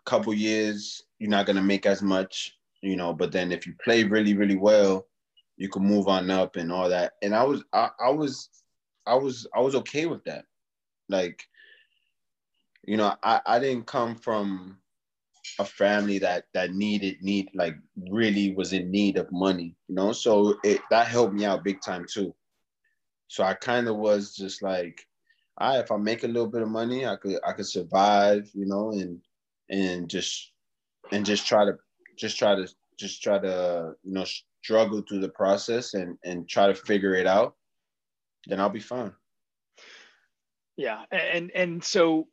couple 0.07 0.33
years 0.33 1.03
you're 1.19 1.29
not 1.29 1.45
gonna 1.45 1.63
make 1.63 1.85
as 1.85 2.01
much, 2.01 2.57
you 2.81 2.97
know, 2.97 3.13
but 3.13 3.31
then 3.31 3.53
if 3.53 3.67
you 3.67 3.75
play 3.85 4.03
really, 4.03 4.33
really 4.33 4.57
well, 4.57 5.07
you 5.59 5.69
can 5.69 5.83
move 5.83 6.09
on 6.09 6.31
up 6.31 6.57
and 6.57 6.73
all 6.73 6.89
that. 6.89 7.13
And 7.21 7.35
I 7.35 7.45
was 7.45 7.63
I, 7.75 7.91
I 8.03 8.09
was 8.09 8.49
I 9.07 9.15
was 9.15 9.47
I 9.55 9.61
was 9.61 9.75
okay 9.75 10.07
with 10.07 10.25
that. 10.25 10.47
Like, 11.11 11.43
you 12.87 12.97
know, 12.97 13.15
I, 13.23 13.43
I 13.45 13.59
didn't 13.59 13.87
come 13.87 14.17
from 14.17 14.79
a 15.59 15.67
family 15.67 16.19
that 16.21 16.45
that 16.55 16.73
needed 16.73 17.21
need 17.21 17.51
like 17.53 17.75
really 18.09 18.55
was 18.55 18.73
in 18.73 18.91
need 18.91 19.19
of 19.19 19.31
money, 19.31 19.77
you 19.87 19.97
know. 19.97 20.13
So 20.13 20.55
it 20.65 20.81
that 20.91 21.09
helped 21.09 21.35
me 21.35 21.45
out 21.45 21.63
big 21.63 21.83
time 21.83 22.07
too. 22.11 22.35
So 23.29 23.45
I 23.45 23.53
kind 23.53 23.87
of 23.87 23.97
was 23.97 24.35
just 24.35 24.63
like, 24.63 25.07
I 25.61 25.79
if 25.79 25.93
I 25.93 25.97
make 25.99 26.25
a 26.25 26.29
little 26.29 26.49
bit 26.49 26.63
of 26.63 26.69
money, 26.69 27.07
I 27.07 27.17
could 27.17 27.39
I 27.47 27.53
could 27.53 27.67
survive, 27.67 28.51
you 28.55 28.67
know, 28.67 28.93
and 28.93 29.21
and 29.69 30.09
just 30.09 30.53
and 31.13 31.25
just 31.25 31.47
try 31.47 31.65
to 31.65 31.77
just 32.19 32.39
try 32.39 32.55
to 32.55 32.67
just 32.99 33.23
try 33.23 33.39
to 33.39 33.93
you 34.03 34.13
know 34.13 34.25
struggle 34.63 35.03
through 35.07 35.21
the 35.21 35.29
process 35.29 35.95
and 35.95 36.17
and 36.25 36.49
try 36.49 36.67
to 36.67 36.75
figure 36.75 37.15
it 37.15 37.27
out, 37.27 37.55
then 38.47 38.59
I'll 38.59 38.71
be 38.71 38.81
fine. 38.81 39.13
Yeah, 40.77 41.05
and 41.13 41.51
and 41.55 41.85
so 41.85 42.27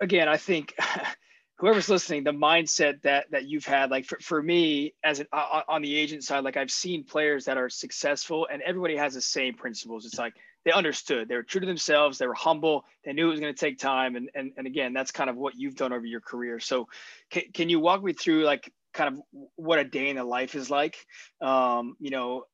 again, 0.00 0.28
I 0.28 0.36
think 0.36 0.74
whoever's 1.58 1.88
listening, 1.88 2.24
the 2.24 2.32
mindset 2.32 3.02
that 3.02 3.26
that 3.30 3.44
you've 3.44 3.66
had, 3.66 3.92
like 3.92 4.04
for, 4.04 4.18
for 4.20 4.42
me 4.42 4.94
as 5.04 5.20
an 5.20 5.26
on 5.32 5.82
the 5.82 5.96
agent 5.96 6.24
side, 6.24 6.42
like 6.42 6.56
I've 6.56 6.72
seen 6.72 7.04
players 7.04 7.44
that 7.44 7.56
are 7.56 7.68
successful, 7.68 8.48
and 8.52 8.62
everybody 8.62 8.96
has 8.96 9.14
the 9.14 9.20
same 9.20 9.54
principles. 9.54 10.06
It's 10.06 10.18
like 10.18 10.34
they 10.64 10.72
understood. 10.72 11.28
They 11.28 11.36
were 11.36 11.42
true 11.42 11.60
to 11.60 11.66
themselves. 11.66 12.18
They 12.18 12.26
were 12.26 12.34
humble. 12.34 12.84
They 13.04 13.12
knew 13.12 13.28
it 13.28 13.30
was 13.30 13.40
going 13.40 13.54
to 13.54 13.58
take 13.58 13.78
time. 13.78 14.16
And, 14.16 14.30
and, 14.34 14.52
and 14.56 14.66
again, 14.66 14.92
that's 14.92 15.10
kind 15.10 15.30
of 15.30 15.36
what 15.36 15.54
you've 15.56 15.76
done 15.76 15.92
over 15.92 16.04
your 16.04 16.20
career. 16.20 16.60
So 16.60 16.88
can, 17.30 17.44
can 17.54 17.68
you 17.68 17.80
walk 17.80 18.02
me 18.02 18.12
through 18.12 18.44
like 18.44 18.72
kind 18.92 19.14
of 19.14 19.22
what 19.56 19.78
a 19.78 19.84
day 19.84 20.10
in 20.10 20.16
the 20.16 20.24
life 20.24 20.54
is 20.54 20.70
like? 20.70 20.96
Um, 21.40 21.96
you 21.98 22.10
know, 22.10 22.44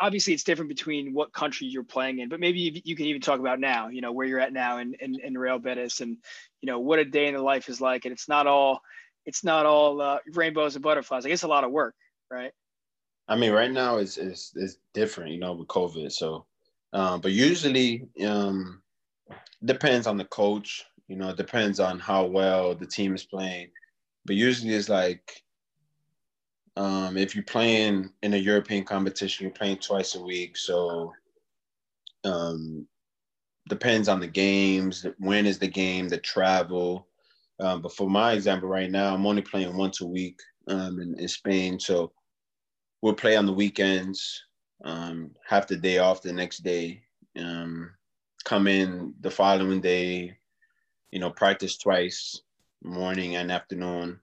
obviously 0.00 0.34
it's 0.34 0.44
different 0.44 0.68
between 0.68 1.14
what 1.14 1.32
country 1.32 1.66
you're 1.66 1.84
playing 1.84 2.18
in, 2.20 2.28
but 2.28 2.40
maybe 2.40 2.82
you 2.84 2.96
can 2.96 3.06
even 3.06 3.20
talk 3.20 3.40
about 3.40 3.60
now, 3.60 3.88
you 3.88 4.00
know, 4.00 4.12
where 4.12 4.26
you're 4.26 4.40
at 4.40 4.52
now 4.52 4.78
in, 4.78 4.94
in, 5.00 5.18
in 5.20 5.38
Real 5.38 5.58
Betis 5.58 6.00
and, 6.00 6.16
you 6.60 6.66
know, 6.66 6.80
what 6.80 6.98
a 6.98 7.04
day 7.04 7.26
in 7.26 7.34
the 7.34 7.42
life 7.42 7.68
is 7.68 7.80
like. 7.80 8.04
And 8.04 8.12
it's 8.12 8.28
not 8.28 8.46
all, 8.46 8.80
it's 9.26 9.44
not 9.44 9.66
all 9.66 10.00
uh, 10.00 10.18
rainbows 10.34 10.74
and 10.74 10.82
butterflies. 10.82 11.24
I 11.24 11.28
guess 11.28 11.42
a 11.42 11.48
lot 11.48 11.64
of 11.64 11.70
work, 11.70 11.94
right? 12.30 12.52
I 13.28 13.36
mean, 13.36 13.52
right 13.52 13.70
now 13.70 13.98
it's, 13.98 14.16
it's, 14.16 14.52
it's 14.56 14.76
different, 14.94 15.30
you 15.30 15.38
know, 15.38 15.52
with 15.52 15.68
COVID. 15.68 16.10
So 16.10 16.46
um, 16.92 17.20
but 17.20 17.32
usually, 17.32 18.08
um, 18.26 18.82
depends 19.64 20.06
on 20.06 20.16
the 20.16 20.24
coach. 20.26 20.84
You 21.08 21.16
know, 21.16 21.30
it 21.30 21.36
depends 21.36 21.80
on 21.80 21.98
how 21.98 22.24
well 22.24 22.74
the 22.74 22.86
team 22.86 23.14
is 23.14 23.24
playing. 23.24 23.68
But 24.24 24.36
usually, 24.36 24.74
it's 24.74 24.88
like 24.88 25.42
um, 26.76 27.16
if 27.16 27.34
you're 27.34 27.44
playing 27.44 28.10
in 28.22 28.34
a 28.34 28.38
European 28.38 28.84
competition, 28.84 29.44
you're 29.44 29.54
playing 29.54 29.78
twice 29.78 30.14
a 30.14 30.22
week. 30.22 30.56
So 30.56 31.12
um, 32.24 32.86
depends 33.68 34.08
on 34.08 34.20
the 34.20 34.26
games. 34.26 35.06
When 35.18 35.46
is 35.46 35.58
the 35.58 35.68
game? 35.68 36.08
The 36.08 36.18
travel. 36.18 37.06
Um, 37.60 37.82
but 37.82 37.94
for 37.94 38.08
my 38.08 38.32
example, 38.32 38.68
right 38.68 38.90
now, 38.90 39.14
I'm 39.14 39.26
only 39.26 39.42
playing 39.42 39.76
once 39.76 40.00
a 40.00 40.06
week 40.06 40.40
um, 40.68 41.00
in, 41.00 41.18
in 41.18 41.28
Spain, 41.28 41.78
so 41.78 42.12
we'll 43.02 43.14
play 43.14 43.36
on 43.36 43.46
the 43.46 43.52
weekends. 43.52 44.42
Um, 44.84 45.30
have 45.46 45.66
the 45.66 45.76
day 45.76 45.98
off 45.98 46.22
the 46.22 46.32
next 46.32 46.58
day. 46.58 47.02
Um, 47.38 47.90
come 48.44 48.66
in 48.66 49.14
the 49.20 49.30
following 49.30 49.80
day. 49.80 50.36
You 51.10 51.20
know, 51.20 51.30
practice 51.30 51.76
twice, 51.76 52.40
morning 52.82 53.36
and 53.36 53.52
afternoon. 53.52 54.18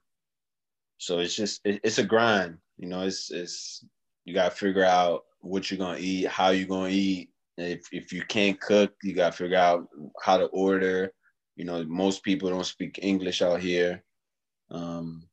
So 0.98 1.18
it's 1.20 1.34
just 1.34 1.60
it, 1.64 1.80
it's 1.82 1.98
a 1.98 2.04
grind. 2.04 2.58
You 2.76 2.88
know, 2.88 3.02
it's 3.02 3.30
it's 3.30 3.84
you 4.24 4.34
got 4.34 4.50
to 4.50 4.56
figure 4.56 4.84
out 4.84 5.24
what 5.40 5.70
you're 5.70 5.78
gonna 5.78 5.98
eat, 5.98 6.26
how 6.26 6.50
you're 6.50 6.68
gonna 6.68 6.90
eat. 6.90 7.30
If 7.56 7.88
if 7.92 8.12
you 8.12 8.22
can't 8.22 8.60
cook, 8.60 8.92
you 9.02 9.14
got 9.14 9.32
to 9.32 9.38
figure 9.38 9.56
out 9.56 9.88
how 10.22 10.36
to 10.36 10.46
order. 10.46 11.12
You 11.56 11.64
know, 11.64 11.84
most 11.84 12.22
people 12.22 12.50
don't 12.50 12.64
speak 12.64 12.98
English 13.02 13.42
out 13.42 13.60
here. 13.60 14.02
Um, 14.70 15.28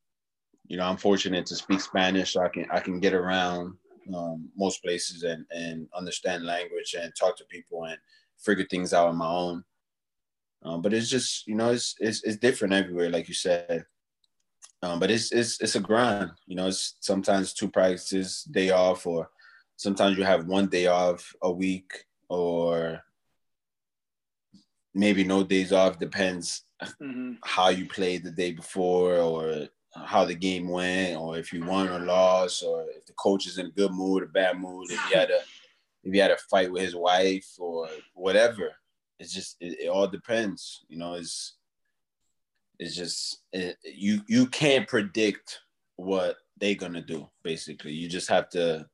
you 0.67 0.77
know, 0.77 0.85
I'm 0.85 0.97
fortunate 0.97 1.45
to 1.47 1.55
speak 1.55 1.81
Spanish, 1.81 2.33
so 2.33 2.41
I 2.41 2.49
can 2.49 2.65
I 2.71 2.79
can 2.79 2.99
get 2.99 3.13
around 3.13 3.75
um, 4.13 4.49
most 4.55 4.83
places 4.83 5.23
and 5.23 5.45
and 5.51 5.87
understand 5.95 6.45
language 6.45 6.95
and 6.99 7.13
talk 7.15 7.37
to 7.37 7.45
people 7.45 7.85
and 7.85 7.97
figure 8.37 8.65
things 8.69 8.93
out 8.93 9.07
on 9.07 9.17
my 9.17 9.27
own. 9.27 9.63
Um, 10.63 10.81
but 10.81 10.93
it's 10.93 11.09
just 11.09 11.47
you 11.47 11.55
know 11.55 11.71
it's, 11.71 11.95
it's 11.99 12.23
it's 12.23 12.37
different 12.37 12.73
everywhere, 12.73 13.09
like 13.09 13.27
you 13.27 13.33
said. 13.33 13.85
Um, 14.83 14.99
but 14.99 15.09
it's 15.09 15.31
it's 15.31 15.59
it's 15.61 15.75
a 15.75 15.79
grind. 15.79 16.31
You 16.45 16.55
know, 16.55 16.67
it's 16.67 16.95
sometimes 16.99 17.53
two 17.53 17.69
practices, 17.69 18.43
day 18.43 18.69
off, 18.69 19.07
or 19.07 19.29
sometimes 19.75 20.17
you 20.17 20.23
have 20.23 20.47
one 20.47 20.67
day 20.67 20.87
off 20.87 21.33
a 21.41 21.51
week, 21.51 22.05
or 22.29 23.01
maybe 24.93 25.23
no 25.23 25.43
days 25.43 25.71
off. 25.73 25.99
Depends 25.99 26.63
mm-hmm. 27.01 27.33
how 27.43 27.69
you 27.69 27.87
played 27.87 28.23
the 28.23 28.31
day 28.31 28.51
before, 28.51 29.17
or 29.17 29.67
how 30.05 30.25
the 30.25 30.35
game 30.35 30.69
went, 30.69 31.17
or 31.17 31.37
if 31.37 31.51
you 31.51 31.65
won 31.65 31.89
or 31.89 31.99
lost, 31.99 32.63
or 32.63 32.85
if 32.95 33.05
the 33.05 33.13
coach 33.13 33.47
is 33.47 33.57
in 33.57 33.67
a 33.67 33.71
good 33.71 33.91
mood 33.91 34.23
or 34.23 34.27
bad 34.27 34.59
mood, 34.59 34.91
if 34.91 35.09
you 35.09 35.17
had 35.17 35.29
a 35.29 35.39
if 36.03 36.13
he 36.13 36.19
had 36.19 36.31
a 36.31 36.37
fight 36.49 36.71
with 36.71 36.83
his 36.83 36.95
wife 36.95 37.47
or 37.57 37.87
whatever. 38.13 38.71
It's 39.19 39.33
just 39.33 39.57
it, 39.59 39.79
it 39.81 39.87
all 39.89 40.07
depends. 40.07 40.85
You 40.87 40.97
know, 40.97 41.13
it's 41.15 41.57
it's 42.79 42.95
just 42.95 43.43
it, 43.51 43.77
you 43.83 44.21
you 44.27 44.47
can't 44.47 44.87
predict 44.87 45.59
what 45.95 46.37
they're 46.59 46.75
gonna 46.75 47.01
do. 47.01 47.27
Basically, 47.43 47.91
you 47.91 48.07
just 48.07 48.29
have 48.29 48.49
to 48.49 48.87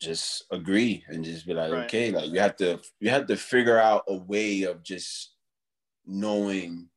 just 0.00 0.44
agree 0.50 1.04
and 1.08 1.24
just 1.24 1.46
be 1.46 1.54
like, 1.54 1.72
right. 1.72 1.84
okay, 1.84 2.10
like 2.10 2.30
you 2.30 2.40
have 2.40 2.56
to 2.56 2.80
you 3.00 3.10
have 3.10 3.26
to 3.26 3.36
figure 3.36 3.78
out 3.78 4.04
a 4.08 4.16
way 4.16 4.62
of 4.62 4.82
just 4.82 5.32
knowing 6.06 6.88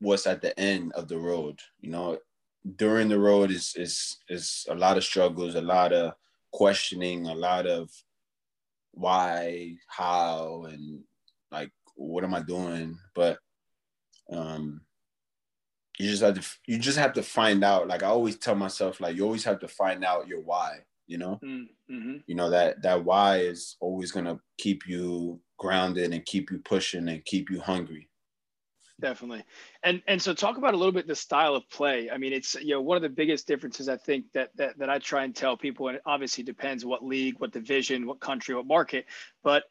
what's 0.00 0.26
at 0.26 0.42
the 0.42 0.58
end 0.58 0.92
of 0.92 1.08
the 1.08 1.18
road. 1.18 1.60
You 1.80 1.90
know, 1.90 2.18
during 2.76 3.08
the 3.08 3.18
road 3.18 3.50
is 3.50 3.74
is 3.76 4.18
is 4.28 4.66
a 4.68 4.74
lot 4.74 4.96
of 4.96 5.04
struggles, 5.04 5.54
a 5.54 5.60
lot 5.60 5.92
of 5.92 6.14
questioning, 6.52 7.26
a 7.26 7.34
lot 7.34 7.66
of 7.66 7.90
why, 8.92 9.74
how, 9.88 10.64
and 10.70 11.00
like 11.50 11.70
what 11.94 12.24
am 12.24 12.34
I 12.34 12.40
doing? 12.40 12.98
But 13.14 13.38
um 14.32 14.80
you 15.98 16.10
just 16.10 16.22
have 16.22 16.34
to 16.34 16.46
you 16.66 16.78
just 16.78 16.98
have 16.98 17.12
to 17.14 17.22
find 17.22 17.64
out. 17.64 17.88
Like 17.88 18.02
I 18.02 18.08
always 18.08 18.36
tell 18.36 18.54
myself, 18.54 19.00
like 19.00 19.16
you 19.16 19.24
always 19.24 19.44
have 19.44 19.60
to 19.60 19.68
find 19.68 20.04
out 20.04 20.28
your 20.28 20.40
why, 20.40 20.80
you 21.06 21.18
know? 21.18 21.40
Mm-hmm. 21.42 22.16
You 22.26 22.34
know, 22.34 22.50
that 22.50 22.82
that 22.82 23.04
why 23.04 23.38
is 23.38 23.76
always 23.80 24.12
gonna 24.12 24.38
keep 24.58 24.86
you 24.86 25.40
grounded 25.58 26.12
and 26.12 26.26
keep 26.26 26.50
you 26.50 26.58
pushing 26.58 27.08
and 27.08 27.24
keep 27.24 27.48
you 27.48 27.60
hungry 27.60 28.10
definitely. 29.00 29.44
And 29.82 30.02
and 30.06 30.20
so 30.20 30.34
talk 30.34 30.56
about 30.56 30.74
a 30.74 30.76
little 30.76 30.92
bit 30.92 31.06
the 31.06 31.16
style 31.16 31.54
of 31.54 31.68
play. 31.70 32.10
I 32.10 32.18
mean 32.18 32.32
it's 32.32 32.54
you 32.54 32.74
know 32.74 32.80
one 32.80 32.96
of 32.96 33.02
the 33.02 33.08
biggest 33.08 33.46
differences 33.46 33.88
i 33.88 33.96
think 33.96 34.26
that 34.34 34.50
that, 34.56 34.78
that 34.78 34.90
i 34.90 34.98
try 34.98 35.24
and 35.24 35.34
tell 35.34 35.56
people 35.56 35.88
and 35.88 35.96
it 35.96 36.02
obviously 36.06 36.44
depends 36.44 36.84
what 36.84 37.04
league 37.04 37.38
what 37.38 37.52
division 37.52 38.06
what 38.06 38.20
country 38.20 38.54
what 38.54 38.66
market 38.66 39.06
but 39.42 39.64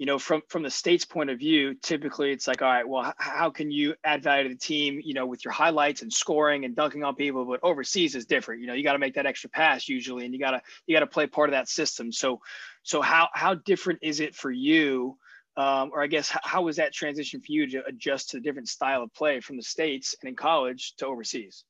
you 0.00 0.06
know 0.06 0.18
from 0.18 0.40
from 0.48 0.62
the 0.62 0.70
state's 0.70 1.04
point 1.04 1.28
of 1.28 1.38
view 1.38 1.74
typically 1.74 2.32
it's 2.32 2.48
like 2.48 2.62
all 2.62 2.68
right 2.68 2.88
well 2.88 3.12
how 3.18 3.50
can 3.50 3.70
you 3.70 3.94
add 4.02 4.22
value 4.22 4.44
to 4.44 4.54
the 4.54 4.58
team 4.58 4.98
you 5.04 5.12
know 5.12 5.26
with 5.26 5.44
your 5.44 5.52
highlights 5.52 6.00
and 6.00 6.10
scoring 6.10 6.64
and 6.64 6.74
dunking 6.74 7.04
on 7.04 7.14
people? 7.14 7.44
But 7.44 7.60
overseas 7.62 8.14
is 8.14 8.24
different. 8.24 8.62
You 8.62 8.66
know 8.66 8.72
you 8.72 8.82
got 8.82 8.94
to 8.94 8.98
make 8.98 9.14
that 9.14 9.26
extra 9.26 9.50
pass 9.50 9.90
usually 9.90 10.24
and 10.24 10.32
you 10.32 10.40
got 10.40 10.52
to 10.52 10.62
you 10.86 10.96
got 10.96 11.00
to 11.00 11.06
play 11.06 11.26
part 11.26 11.50
of 11.50 11.52
that 11.52 11.68
system. 11.68 12.12
So 12.12 12.40
so 12.82 13.02
how 13.02 13.28
how 13.34 13.54
different 13.54 13.98
is 14.02 14.20
it 14.20 14.34
for 14.34 14.50
you 14.50 15.18
um, 15.56 15.90
or 15.92 16.02
I 16.02 16.06
guess 16.06 16.30
how 16.42 16.62
was 16.62 16.76
that 16.76 16.92
transition 16.92 17.40
for 17.40 17.52
you 17.52 17.66
to 17.70 17.84
adjust 17.86 18.30
to 18.30 18.36
the 18.36 18.42
different 18.42 18.68
style 18.68 19.02
of 19.02 19.12
play 19.14 19.40
from 19.40 19.56
the 19.56 19.62
states 19.62 20.14
and 20.22 20.28
in 20.28 20.36
college 20.36 20.94
to 20.98 21.06
overseas? 21.06 21.64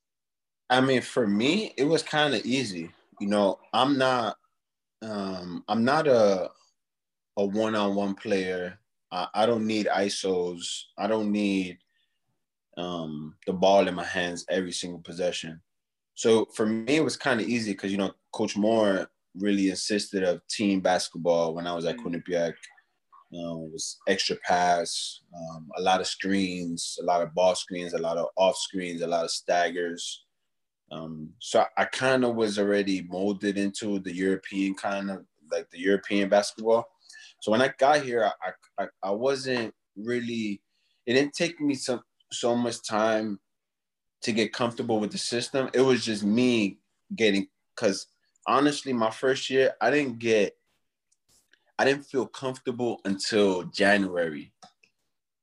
I 0.69 0.81
mean, 0.81 1.01
for 1.01 1.27
me, 1.27 1.73
it 1.77 1.83
was 1.83 2.03
kind 2.03 2.33
of 2.33 2.45
easy. 2.45 2.91
You 3.19 3.27
know, 3.27 3.59
I'm 3.73 3.97
not, 3.97 4.37
um, 5.01 5.63
I'm 5.67 5.83
not 5.83 6.07
a 6.07 6.49
a 7.37 7.45
one-on-one 7.45 8.15
player. 8.15 8.79
I, 9.11 9.27
I 9.33 9.45
don't 9.45 9.65
need 9.65 9.87
isos. 9.87 10.83
I 10.97 11.07
don't 11.07 11.31
need 11.31 11.77
um, 12.77 13.35
the 13.47 13.53
ball 13.53 13.87
in 13.87 13.95
my 13.95 14.03
hands 14.03 14.45
every 14.49 14.71
single 14.71 14.99
possession. 14.99 15.61
So 16.15 16.45
for 16.55 16.65
me, 16.65 16.97
it 16.97 17.03
was 17.03 17.17
kind 17.17 17.41
of 17.41 17.47
easy 17.47 17.71
because 17.71 17.91
you 17.91 17.97
know 17.97 18.11
Coach 18.31 18.55
Moore 18.55 19.09
really 19.35 19.69
insisted 19.69 20.23
of 20.23 20.45
team 20.47 20.81
basketball 20.81 21.53
when 21.53 21.67
I 21.67 21.73
was 21.73 21.85
at 21.85 21.97
mm-hmm. 21.97 22.07
Quinnipiac. 22.07 22.53
Um, 23.33 23.67
it 23.67 23.71
was 23.71 23.97
extra 24.09 24.35
pass, 24.45 25.21
um, 25.33 25.69
a 25.77 25.81
lot 25.81 26.01
of 26.01 26.07
screens, 26.07 26.97
a 27.01 27.05
lot 27.05 27.21
of 27.21 27.33
ball 27.33 27.55
screens, 27.55 27.93
a 27.93 27.97
lot 27.97 28.17
of 28.17 28.27
off 28.35 28.57
screens, 28.57 29.01
a 29.01 29.07
lot 29.07 29.23
of 29.23 29.31
staggers. 29.31 30.25
Um, 30.91 31.29
so 31.39 31.61
I, 31.61 31.83
I 31.83 31.85
kind 31.85 32.25
of 32.25 32.35
was 32.35 32.59
already 32.59 33.03
molded 33.03 33.57
into 33.57 33.99
the 33.99 34.13
European 34.13 34.75
kind 34.75 35.09
of 35.09 35.25
like 35.49 35.69
the 35.71 35.79
European 35.79 36.27
basketball. 36.27 36.85
So 37.39 37.51
when 37.51 37.61
I 37.61 37.73
got 37.79 38.01
here, 38.01 38.29
I, 38.43 38.83
I, 38.83 38.87
I 39.01 39.11
wasn't 39.11 39.73
really, 39.95 40.61
it 41.05 41.13
didn't 41.13 41.33
take 41.33 41.59
me 41.61 41.75
so, 41.75 42.01
so 42.31 42.55
much 42.55 42.85
time 42.85 43.39
to 44.23 44.33
get 44.33 44.53
comfortable 44.53 44.99
with 44.99 45.11
the 45.11 45.17
system. 45.17 45.69
It 45.73 45.81
was 45.81 46.03
just 46.03 46.23
me 46.23 46.79
getting, 47.15 47.47
because 47.75 48.07
honestly, 48.45 48.91
my 48.91 49.09
first 49.09 49.49
year, 49.49 49.73
I 49.79 49.89
didn't 49.89 50.19
get 50.19 50.57
I 51.81 51.83
didn't 51.83 52.03
feel 52.05 52.27
comfortable 52.27 53.01
until 53.05 53.63
January. 53.63 54.53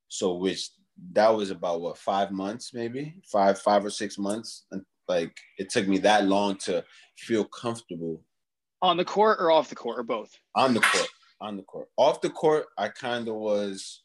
So 0.06 0.34
which 0.34 0.70
that 1.14 1.30
was 1.30 1.50
about 1.50 1.80
what 1.80 1.98
five 1.98 2.30
months 2.30 2.72
maybe? 2.72 3.16
Five 3.24 3.58
five 3.58 3.84
or 3.84 3.90
six 3.90 4.18
months? 4.18 4.64
And 4.70 4.82
like 5.08 5.36
it 5.58 5.68
took 5.68 5.88
me 5.88 5.98
that 5.98 6.26
long 6.26 6.54
to 6.58 6.84
feel 7.16 7.44
comfortable. 7.44 8.22
On 8.82 8.96
the 8.96 9.04
court 9.04 9.38
or 9.40 9.50
off 9.50 9.68
the 9.68 9.74
court 9.74 9.98
or 9.98 10.04
both? 10.04 10.30
On 10.54 10.74
the 10.74 10.80
court. 10.80 11.08
On 11.40 11.56
the 11.56 11.64
court. 11.64 11.88
Off 11.96 12.20
the 12.20 12.30
court 12.30 12.66
i 12.78 12.86
kind 12.86 13.26
of 13.26 13.34
was 13.34 14.04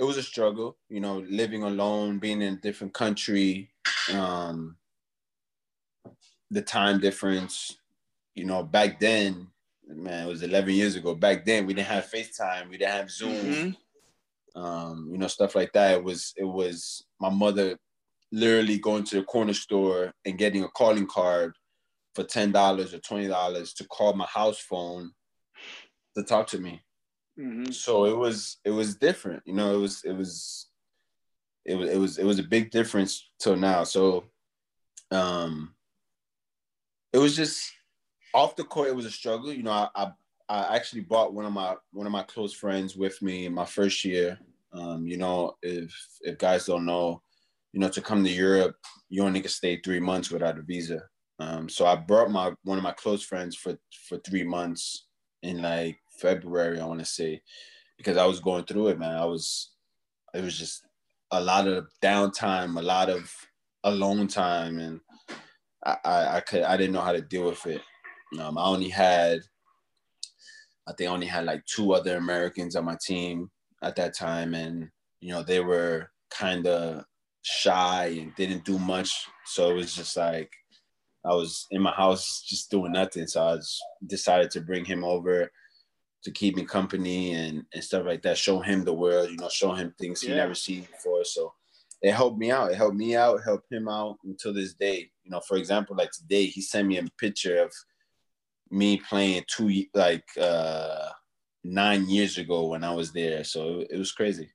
it 0.00 0.02
was 0.02 0.16
a 0.16 0.22
struggle 0.22 0.78
you 0.88 0.98
know 0.98 1.18
living 1.30 1.62
alone 1.62 2.18
being 2.18 2.42
in 2.42 2.54
a 2.54 2.60
different 2.60 2.92
country 2.92 3.70
um 4.14 4.76
the 6.50 6.62
time 6.62 6.98
difference 6.98 7.78
you 8.34 8.44
know 8.44 8.64
back 8.64 8.98
then 8.98 9.46
man, 9.88 10.26
it 10.26 10.30
was 10.30 10.42
11 10.42 10.74
years 10.74 10.96
ago. 10.96 11.14
Back 11.14 11.44
then, 11.44 11.66
we 11.66 11.74
didn't 11.74 11.88
have 11.88 12.10
FaceTime, 12.10 12.68
we 12.70 12.78
didn't 12.78 12.92
have 12.92 13.10
Zoom, 13.10 13.32
mm-hmm. 13.32 14.60
um, 14.60 15.08
you 15.10 15.18
know, 15.18 15.26
stuff 15.26 15.54
like 15.54 15.72
that. 15.72 15.94
It 15.98 16.04
was 16.04 16.32
it 16.36 16.44
was 16.44 17.04
my 17.20 17.30
mother 17.30 17.76
literally 18.30 18.78
going 18.78 19.04
to 19.04 19.16
the 19.16 19.22
corner 19.22 19.54
store 19.54 20.12
and 20.26 20.38
getting 20.38 20.62
a 20.62 20.68
calling 20.68 21.06
card 21.06 21.54
for 22.14 22.24
ten 22.24 22.52
dollars 22.52 22.92
or 22.92 22.98
twenty 22.98 23.28
dollars 23.28 23.72
to 23.74 23.84
call 23.84 24.12
my 24.12 24.26
house 24.26 24.58
phone 24.58 25.12
to 26.16 26.22
talk 26.22 26.46
to 26.48 26.58
me. 26.58 26.82
Mm-hmm. 27.38 27.70
So 27.72 28.04
it 28.06 28.16
was 28.16 28.58
it 28.64 28.70
was 28.70 28.96
different, 28.96 29.42
you 29.46 29.54
know. 29.54 29.74
It 29.74 29.78
was 29.78 30.02
it 30.04 30.12
was 30.12 30.68
it 31.64 31.76
was 31.76 31.88
it 31.90 31.98
was 31.98 32.18
it 32.18 32.24
was 32.24 32.38
a 32.38 32.44
big 32.44 32.70
difference 32.70 33.28
till 33.40 33.56
now. 33.56 33.84
So 33.84 34.24
um 35.10 35.74
it 37.12 37.18
was 37.18 37.34
just 37.36 37.72
off 38.34 38.56
the 38.56 38.64
court, 38.64 38.88
it 38.88 38.96
was 38.96 39.06
a 39.06 39.10
struggle. 39.10 39.52
You 39.52 39.62
know, 39.62 39.72
I, 39.72 39.88
I, 39.94 40.12
I 40.48 40.76
actually 40.76 41.02
brought 41.02 41.34
one 41.34 41.44
of 41.44 41.52
my 41.52 41.76
one 41.92 42.06
of 42.06 42.12
my 42.12 42.22
close 42.22 42.52
friends 42.52 42.96
with 42.96 43.20
me 43.22 43.46
in 43.46 43.54
my 43.54 43.64
first 43.64 44.04
year. 44.04 44.38
Um, 44.72 45.06
you 45.06 45.16
know, 45.16 45.56
if 45.62 45.94
if 46.22 46.38
guys 46.38 46.66
don't 46.66 46.84
know, 46.84 47.22
you 47.72 47.80
know, 47.80 47.88
to 47.88 48.00
come 48.00 48.24
to 48.24 48.30
Europe, 48.30 48.76
you 49.08 49.22
only 49.22 49.40
can 49.40 49.50
stay 49.50 49.80
three 49.80 50.00
months 50.00 50.30
without 50.30 50.58
a 50.58 50.62
visa. 50.62 51.02
Um, 51.38 51.68
so 51.68 51.86
I 51.86 51.96
brought 51.96 52.30
my 52.30 52.52
one 52.64 52.78
of 52.78 52.84
my 52.84 52.92
close 52.92 53.22
friends 53.22 53.56
for 53.56 53.78
for 54.08 54.18
three 54.18 54.44
months 54.44 55.06
in 55.42 55.62
like 55.62 55.98
February, 56.18 56.80
I 56.80 56.84
want 56.86 57.00
to 57.00 57.06
say, 57.06 57.42
because 57.96 58.16
I 58.16 58.26
was 58.26 58.40
going 58.40 58.64
through 58.64 58.88
it, 58.88 58.98
man. 58.98 59.16
I 59.16 59.24
was, 59.24 59.70
it 60.34 60.42
was 60.42 60.58
just 60.58 60.84
a 61.30 61.40
lot 61.40 61.68
of 61.68 61.86
downtime, 62.02 62.78
a 62.78 62.82
lot 62.82 63.08
of 63.08 63.32
alone 63.84 64.26
time, 64.26 64.78
and 64.78 65.00
I, 65.84 65.96
I, 66.04 66.36
I 66.36 66.40
could 66.40 66.62
I 66.62 66.76
didn't 66.76 66.92
know 66.92 67.00
how 67.00 67.12
to 67.12 67.20
deal 67.20 67.44
with 67.44 67.66
it. 67.66 67.82
Um, 68.40 68.58
I 68.58 68.64
only 68.64 68.88
had 68.88 69.40
I 70.88 70.92
think 70.92 71.10
I 71.10 71.12
only 71.12 71.26
had 71.26 71.44
like 71.44 71.64
two 71.66 71.92
other 71.92 72.16
Americans 72.16 72.74
on 72.74 72.86
my 72.86 72.96
team 73.00 73.50
at 73.82 73.94
that 73.96 74.14
time, 74.14 74.54
and 74.54 74.88
you 75.20 75.32
know 75.32 75.42
they 75.42 75.60
were 75.60 76.10
kind 76.30 76.66
of 76.66 77.04
shy 77.42 78.16
and 78.20 78.34
didn't 78.36 78.64
do 78.64 78.78
much. 78.78 79.12
So 79.44 79.70
it 79.70 79.74
was 79.74 79.94
just 79.94 80.16
like 80.16 80.50
I 81.24 81.34
was 81.34 81.66
in 81.70 81.82
my 81.82 81.92
house 81.92 82.42
just 82.46 82.70
doing 82.70 82.92
nothing. 82.92 83.26
So 83.26 83.42
I 83.42 83.58
decided 84.06 84.50
to 84.52 84.62
bring 84.62 84.84
him 84.84 85.04
over 85.04 85.50
to 86.24 86.30
keep 86.30 86.56
me 86.56 86.64
company 86.64 87.32
and, 87.32 87.64
and 87.74 87.84
stuff 87.84 88.06
like 88.06 88.22
that. 88.22 88.38
Show 88.38 88.60
him 88.60 88.84
the 88.84 88.92
world, 88.92 89.30
you 89.30 89.36
know, 89.36 89.48
show 89.48 89.72
him 89.72 89.94
things 89.98 90.22
he 90.22 90.30
yeah. 90.30 90.36
never 90.36 90.54
seen 90.54 90.86
before. 90.90 91.24
So 91.24 91.52
it 92.02 92.12
helped 92.12 92.38
me 92.38 92.50
out. 92.50 92.72
It 92.72 92.76
helped 92.76 92.96
me 92.96 93.14
out, 93.14 93.44
helped 93.44 93.70
him 93.70 93.88
out 93.88 94.16
until 94.24 94.54
this 94.54 94.74
day. 94.74 95.10
You 95.24 95.30
know, 95.30 95.40
for 95.40 95.58
example, 95.58 95.96
like 95.96 96.12
today, 96.12 96.46
he 96.46 96.62
sent 96.62 96.88
me 96.88 96.98
a 96.98 97.04
picture 97.18 97.62
of 97.62 97.72
me 98.70 98.98
playing 98.98 99.44
two 99.48 99.84
like 99.94 100.24
uh 100.40 101.08
nine 101.64 102.08
years 102.08 102.38
ago 102.38 102.66
when 102.66 102.84
I 102.84 102.92
was 102.92 103.12
there. 103.12 103.44
So 103.44 103.84
it 103.88 103.98
was 103.98 104.12
crazy. 104.12 104.50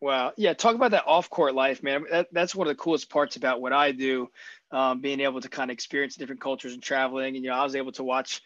Wow. 0.00 0.32
Yeah. 0.36 0.52
Talk 0.52 0.74
about 0.74 0.90
that 0.90 1.06
off 1.06 1.30
court 1.30 1.54
life, 1.54 1.82
man. 1.82 2.04
That, 2.10 2.28
that's 2.32 2.54
one 2.54 2.66
of 2.66 2.76
the 2.76 2.82
coolest 2.82 3.08
parts 3.08 3.36
about 3.36 3.60
what 3.60 3.72
I 3.72 3.92
do, 3.92 4.28
um, 4.70 5.00
being 5.00 5.20
able 5.20 5.40
to 5.40 5.48
kind 5.48 5.70
of 5.70 5.72
experience 5.72 6.16
different 6.16 6.40
cultures 6.40 6.74
and 6.74 6.82
traveling. 6.82 7.36
And, 7.36 7.44
you 7.44 7.50
know, 7.50 7.56
I 7.56 7.64
was 7.64 7.74
able 7.74 7.92
to 7.92 8.04
watch 8.04 8.42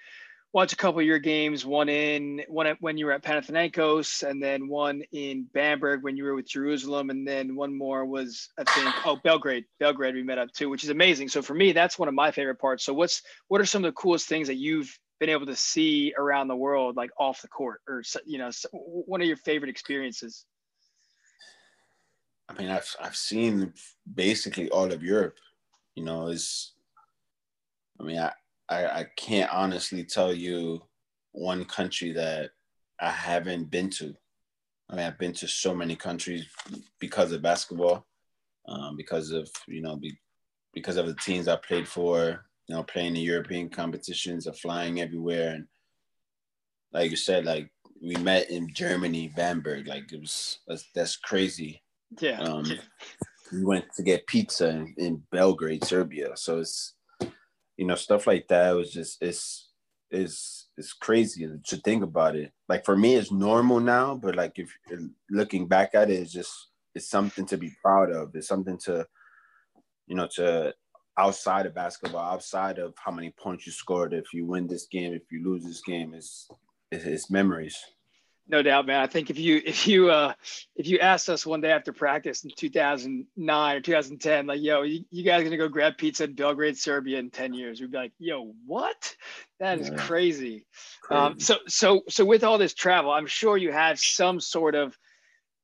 watch 0.53 0.73
a 0.73 0.77
couple 0.77 1.01
of 1.01 1.07
your 1.07 1.19
games, 1.19 1.67
one 1.67 1.89
in 1.89 2.43
one 2.49 2.67
at, 2.67 2.79
when 2.81 2.97
you 2.97 3.07
were 3.07 3.13
at 3.13 3.23
Panathinaikos, 3.23 4.29
and 4.29 4.43
then 4.43 4.69
one 4.69 5.03
in 5.13 5.47
Bamberg 5.53 6.03
when 6.03 6.17
you 6.17 6.25
were 6.25 6.35
with 6.35 6.49
Jerusalem, 6.49 7.11
and 7.11 7.27
then 7.27 7.55
one 7.55 7.77
more 7.77 8.05
was 8.05 8.49
I 8.59 8.65
think 8.65 8.95
oh 9.07 9.19
Belgrade, 9.23 9.65
Belgrade 9.79 10.15
we 10.15 10.23
met 10.23 10.39
up 10.39 10.53
too, 10.53 10.71
which 10.71 10.85
is 10.85 10.91
amazing. 10.91 11.29
So 11.29 11.43
for 11.43 11.55
me, 11.55 11.73
that's 11.73 11.99
one 11.99 12.09
of 12.09 12.15
my 12.15 12.31
favorite 12.31 12.59
parts. 12.59 12.85
So 12.85 12.95
what's 12.95 13.23
what 13.49 13.61
are 13.61 13.67
some 13.67 13.85
of 13.85 13.89
the 13.93 14.01
coolest 14.01 14.29
things 14.29 14.49
that 14.49 14.57
you've 14.57 14.97
been 15.21 15.31
able 15.31 15.47
to 15.47 15.57
see 15.57 16.15
around 16.17 16.49
the 16.49 16.57
world, 16.57 16.97
like 16.97 17.11
off 17.19 17.43
the 17.43 17.49
court, 17.49 17.81
or 17.89 18.03
you 18.27 18.39
know, 18.39 18.51
one 18.73 19.21
of 19.21 19.27
your 19.27 19.37
favorite 19.37 19.71
experiences? 19.71 20.45
I 22.49 22.55
mean, 22.55 22.71
I've 22.71 22.95
I've 23.01 23.17
seen 23.17 23.73
basically 24.15 24.71
all 24.71 24.93
of 24.93 25.03
Europe. 25.03 25.37
You 25.95 26.05
know, 26.05 26.29
is 26.29 26.73
I 28.01 28.05
mean, 28.05 28.19
I 28.19 28.33
I, 28.69 28.87
I 28.87 29.07
can't 29.17 29.53
honestly 29.53 30.05
tell 30.05 30.33
you 30.33 30.83
one 31.33 31.65
country 31.65 32.13
that 32.13 32.51
I 33.01 33.11
haven't 33.11 33.71
been 33.71 33.91
to. 33.91 34.15
I 34.91 34.97
mean, 34.97 35.05
I've 35.05 35.19
been 35.19 35.35
to 35.35 35.49
so 35.49 35.75
many 35.75 35.97
countries 35.97 36.47
because 36.99 37.33
of 37.33 37.43
basketball, 37.43 38.07
um, 38.67 38.97
because 38.97 39.31
of 39.31 39.49
you 39.67 39.83
know, 39.83 39.97
be, 39.97 40.19
because 40.73 40.97
of 40.97 41.07
the 41.07 41.15
teams 41.15 41.49
I 41.49 41.57
played 41.57 41.89
for. 41.89 42.45
You 42.69 42.77
know, 42.77 42.83
playing 42.83 43.15
the 43.15 43.21
European 43.21 43.69
competitions, 43.69 44.47
of 44.47 44.59
flying 44.59 45.01
everywhere, 45.01 45.55
and 45.55 45.67
like 46.93 47.11
you 47.11 47.17
said, 47.17 47.45
like 47.45 47.71
we 48.03 48.17
met 48.17 48.51
in 48.51 48.73
Germany, 48.73 49.33
Bamberg. 49.35 49.87
Like 49.87 50.13
it 50.13 50.21
was 50.21 50.59
that's, 50.67 50.87
that's 50.95 51.17
crazy. 51.17 51.83
Yeah. 52.21 52.41
Um, 52.41 52.65
we 53.53 53.65
went 53.65 53.87
to 53.97 54.03
get 54.03 54.27
pizza 54.27 54.69
in, 54.69 54.95
in 54.99 55.23
Belgrade, 55.33 55.85
Serbia. 55.85 56.37
So 56.37 56.59
it's 56.61 56.95
you 57.79 57.87
know 57.87 57.95
stuff 57.95 58.27
like 58.27 58.47
that 58.49 58.73
was 58.73 58.93
just 58.93 59.23
it's 59.23 59.71
is 60.11 60.67
it's 60.77 60.93
crazy 60.93 61.49
to 61.65 61.77
think 61.79 62.03
about 62.03 62.35
it 62.35 62.53
like 62.69 62.85
for 62.85 62.97
me 62.97 63.15
it's 63.15 63.31
normal 63.31 63.79
now 63.79 64.15
but 64.15 64.35
like 64.35 64.59
if 64.59 64.75
looking 65.31 65.67
back 65.67 65.95
at 65.95 66.11
it 66.11 66.15
it's 66.15 66.33
just 66.33 66.69
it's 66.95 67.09
something 67.09 67.47
to 67.47 67.57
be 67.57 67.71
proud 67.83 68.11
of 68.11 68.35
it's 68.35 68.49
something 68.49 68.79
to 68.79 69.07
you 70.07 70.17
know 70.17 70.27
to 70.35 70.75
outside 71.19 71.67
of 71.67 71.75
basketball 71.75 72.33
outside 72.33 72.79
of 72.79 72.95
how 72.97 73.13
many 73.13 73.31
points 73.31 73.67
you 73.67 73.73
scored 73.73 74.13
if 74.13 74.33
you 74.33 74.47
win 74.47 74.67
this 74.67 74.87
game 74.87 75.13
if 75.13 75.31
you 75.31 75.45
lose 75.45 75.65
this 75.65 75.83
game 75.83 76.15
it's 76.15 76.49
it's, 76.91 77.05
it's 77.05 77.31
memories 77.31 77.77
no 78.51 78.63
doubt, 78.63 78.87
man. 78.87 79.01
I 79.01 79.07
think 79.07 79.29
if 79.29 79.39
you 79.39 79.61
if 79.65 79.87
you 79.87 80.11
uh 80.11 80.33
if 80.75 80.87
you 80.87 80.99
asked 81.01 81.29
us 81.29 81.45
one 81.45 81.61
day 81.61 81.71
after 81.71 81.93
practice 81.93 82.45
in 82.45 82.51
2009 82.57 83.77
or 83.77 83.81
2010, 83.81 84.47
like, 84.47 84.61
yo, 84.63 84.83
you, 84.83 85.05
you 85.11 85.23
guys 85.23 85.45
gonna 85.45 85.59
go 85.59 85.69
grab 85.69 85.99
pizza 85.99 86.25
in 86.25 86.35
Belgrade, 86.35 86.79
Serbia 86.79 87.19
in 87.19 87.31
10 87.31 87.53
years? 87.53 87.81
We'd 87.81 87.91
be 87.91 87.99
like, 87.99 88.13
yo, 88.19 88.55
what? 88.67 89.15
That 89.61 89.79
is 89.79 89.91
yeah. 89.91 89.97
crazy. 89.97 90.67
Um, 91.11 91.35
crazy. 91.35 91.35
Um, 91.35 91.41
so 91.41 91.57
so 91.69 92.03
so 92.09 92.25
with 92.25 92.43
all 92.43 92.57
this 92.57 92.75
travel, 92.75 93.11
I'm 93.11 93.27
sure 93.27 93.59
you 93.59 93.71
have 93.71 93.99
some 93.99 94.41
sort 94.41 94.75
of 94.75 94.97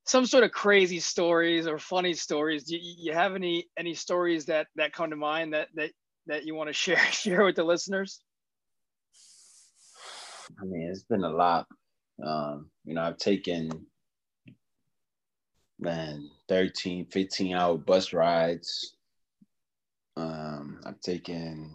some 0.04 0.26
sort 0.26 0.44
of 0.44 0.52
crazy 0.52 1.00
stories 1.00 1.66
or 1.66 1.78
funny 1.78 2.12
stories. 2.14 2.64
Do 2.64 2.76
you, 2.76 2.94
you 2.98 3.12
have 3.12 3.34
any 3.34 3.68
any 3.78 3.94
stories 3.94 4.46
that 4.46 4.66
that 4.76 4.92
come 4.92 5.10
to 5.10 5.16
mind 5.16 5.54
that 5.54 5.68
that 5.74 5.90
that 6.26 6.44
you 6.44 6.54
want 6.54 6.68
to 6.68 6.72
share 6.84 6.98
share 7.10 7.44
with 7.44 7.56
the 7.56 7.64
listeners? 7.64 8.20
I 10.60 10.64
mean, 10.64 10.88
it's 10.90 11.04
been 11.04 11.24
a 11.24 11.30
lot. 11.30 11.66
Um, 12.24 12.70
you 12.84 12.94
know, 12.94 13.02
I've 13.02 13.16
taken 13.16 13.86
man 15.80 16.30
13, 16.48 17.06
15 17.06 17.56
hour 17.56 17.76
bus 17.76 18.12
rides. 18.12 18.94
Um, 20.16 20.80
I've 20.86 21.00
taken 21.00 21.74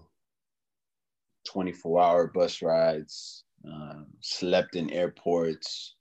24 1.48 2.02
hour 2.02 2.28
bus 2.28 2.62
rides, 2.62 3.44
um, 3.66 4.08
slept 4.22 4.76
in 4.76 4.90
airports, 4.92 5.96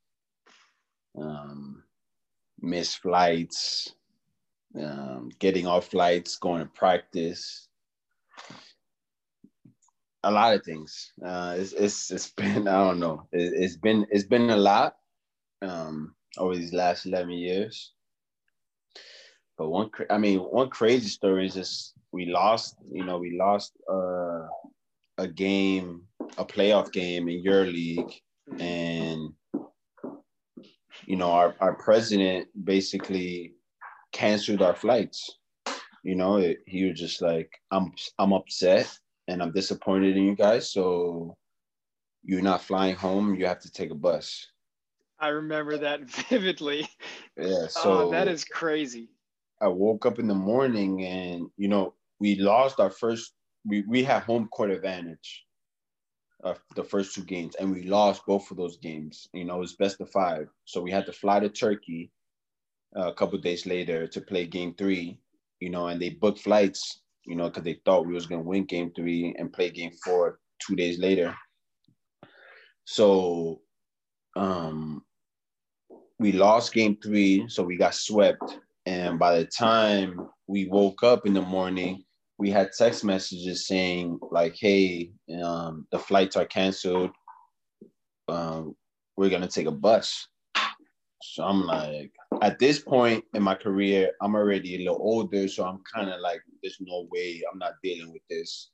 um, 1.20 1.82
missed 2.60 2.98
flights, 2.98 3.94
um, 4.78 5.30
getting 5.38 5.66
off 5.66 5.88
flights, 5.88 6.36
going 6.36 6.62
to 6.62 6.70
practice 6.70 7.68
a 10.24 10.30
lot 10.30 10.54
of 10.54 10.64
things. 10.64 11.12
Uh, 11.24 11.56
it's, 11.58 11.72
it's 11.72 12.10
it's 12.10 12.30
been 12.36 12.68
I 12.68 12.84
don't 12.84 13.00
know. 13.00 13.26
It, 13.32 13.62
has 13.62 13.76
been 13.76 14.06
it's 14.10 14.24
been 14.24 14.50
a 14.50 14.56
lot 14.56 14.96
um, 15.62 16.14
over 16.36 16.56
these 16.56 16.72
last 16.72 17.06
eleven 17.06 17.32
years. 17.32 17.92
But 19.56 19.70
one, 19.70 19.90
I 20.08 20.18
mean, 20.18 20.38
one 20.38 20.70
crazy 20.70 21.08
story 21.08 21.46
is 21.46 21.54
just 21.54 21.94
we 22.12 22.26
lost. 22.26 22.76
You 22.90 23.04
know, 23.04 23.18
we 23.18 23.36
lost 23.36 23.72
uh, 23.90 24.46
a 25.18 25.26
game, 25.26 26.02
a 26.36 26.44
playoff 26.44 26.92
game 26.92 27.28
in 27.28 27.42
your 27.42 27.66
league, 27.66 28.12
and 28.58 29.32
you 31.08 31.16
know, 31.16 31.32
our 31.32 31.56
our 31.60 31.74
president 31.74 32.48
basically 32.64 33.54
canceled 34.12 34.62
our 34.62 34.74
flights. 34.74 35.38
You 36.04 36.14
know, 36.14 36.36
it, 36.36 36.58
he 36.66 36.84
was 36.84 37.00
just 37.00 37.22
like, 37.22 37.50
"I'm 37.70 37.92
I'm 38.18 38.32
upset." 38.32 38.88
and 39.28 39.42
I'm 39.42 39.52
disappointed 39.52 40.16
in 40.16 40.24
you 40.24 40.34
guys. 40.34 40.72
So 40.72 41.36
you're 42.24 42.42
not 42.42 42.62
flying 42.62 42.96
home. 42.96 43.34
You 43.34 43.46
have 43.46 43.60
to 43.60 43.70
take 43.70 43.90
a 43.90 43.94
bus. 43.94 44.46
I 45.20 45.28
remember 45.28 45.76
that 45.78 46.04
vividly. 46.30 46.88
Yeah. 47.36 47.64
Oh, 47.64 47.66
so 47.68 48.08
oh, 48.08 48.10
that 48.10 48.26
is 48.26 48.44
crazy. 48.44 49.10
I 49.60 49.68
woke 49.68 50.06
up 50.06 50.18
in 50.18 50.28
the 50.28 50.34
morning 50.34 51.04
and, 51.04 51.48
you 51.56 51.68
know, 51.68 51.94
we 52.20 52.36
lost 52.36 52.80
our 52.80 52.90
first, 52.90 53.34
we, 53.66 53.82
we 53.82 54.02
had 54.02 54.22
home 54.22 54.48
court 54.48 54.70
advantage 54.70 55.44
of 56.44 56.60
the 56.76 56.84
first 56.84 57.14
two 57.14 57.24
games 57.24 57.56
and 57.56 57.70
we 57.70 57.82
lost 57.82 58.26
both 58.26 58.50
of 58.50 58.56
those 58.56 58.76
games. 58.78 59.28
You 59.32 59.44
know, 59.44 59.56
it 59.56 59.60
was 59.60 59.76
best 59.76 60.00
of 60.00 60.10
five. 60.10 60.48
So 60.64 60.80
we 60.80 60.90
had 60.90 61.06
to 61.06 61.12
fly 61.12 61.40
to 61.40 61.48
Turkey 61.48 62.10
uh, 62.96 63.08
a 63.08 63.14
couple 63.14 63.38
days 63.38 63.66
later 63.66 64.06
to 64.06 64.20
play 64.20 64.46
game 64.46 64.74
three, 64.78 65.18
you 65.60 65.70
know, 65.70 65.88
and 65.88 66.00
they 66.00 66.10
booked 66.10 66.40
flights 66.40 67.02
you 67.28 67.36
know, 67.36 67.48
because 67.48 67.62
they 67.62 67.78
thought 67.84 68.06
we 68.06 68.14
was 68.14 68.26
gonna 68.26 68.42
win 68.42 68.64
game 68.64 68.90
three 68.96 69.34
and 69.38 69.52
play 69.52 69.70
game 69.70 69.92
four 70.02 70.40
two 70.66 70.74
days 70.74 70.98
later. 70.98 71.34
So 72.84 73.60
um 74.34 75.04
we 76.18 76.32
lost 76.32 76.72
game 76.72 76.96
three, 77.02 77.48
so 77.48 77.62
we 77.62 77.76
got 77.76 77.94
swept. 77.94 78.58
And 78.86 79.18
by 79.18 79.38
the 79.38 79.44
time 79.44 80.28
we 80.46 80.66
woke 80.66 81.02
up 81.02 81.26
in 81.26 81.34
the 81.34 81.42
morning, 81.42 82.04
we 82.38 82.50
had 82.50 82.70
text 82.72 83.04
messages 83.04 83.66
saying 83.66 84.18
like, 84.30 84.56
"Hey, 84.56 85.12
um, 85.42 85.86
the 85.90 85.98
flights 85.98 86.36
are 86.36 86.46
canceled. 86.46 87.10
Um, 88.28 88.76
we're 89.16 89.30
gonna 89.30 89.48
take 89.48 89.66
a 89.66 89.72
bus." 89.72 90.28
So 91.22 91.42
I'm 91.44 91.62
like, 91.62 92.12
at 92.42 92.58
this 92.60 92.78
point 92.78 93.24
in 93.34 93.42
my 93.42 93.56
career, 93.56 94.12
I'm 94.22 94.36
already 94.36 94.76
a 94.76 94.78
little 94.78 95.02
older, 95.02 95.48
so 95.48 95.64
I'm 95.64 95.82
kind 95.92 96.08
of 96.10 96.20
like, 96.20 96.40
there's 96.62 96.78
no 96.80 97.08
way 97.10 97.42
I'm 97.50 97.58
not 97.58 97.74
dealing 97.82 98.12
with 98.12 98.22
this. 98.30 98.70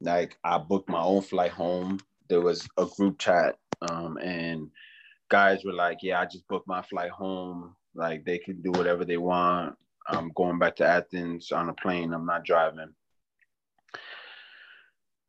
Like 0.00 0.38
I 0.44 0.58
booked 0.58 0.88
my 0.88 1.02
own 1.02 1.22
flight 1.22 1.50
home. 1.50 1.98
There 2.28 2.40
was 2.40 2.68
a 2.78 2.86
group 2.86 3.18
chat, 3.18 3.56
um, 3.90 4.16
and 4.18 4.70
guys 5.28 5.64
were 5.64 5.72
like, 5.72 5.98
"Yeah, 6.02 6.20
I 6.20 6.26
just 6.26 6.46
booked 6.48 6.68
my 6.68 6.82
flight 6.82 7.10
home. 7.10 7.74
Like 7.94 8.24
they 8.24 8.38
can 8.38 8.62
do 8.62 8.70
whatever 8.70 9.04
they 9.04 9.16
want. 9.16 9.76
I'm 10.06 10.30
going 10.34 10.58
back 10.58 10.76
to 10.76 10.86
Athens 10.86 11.52
on 11.52 11.68
a 11.68 11.74
plane. 11.74 12.12
I'm 12.12 12.26
not 12.26 12.44
driving." 12.44 12.94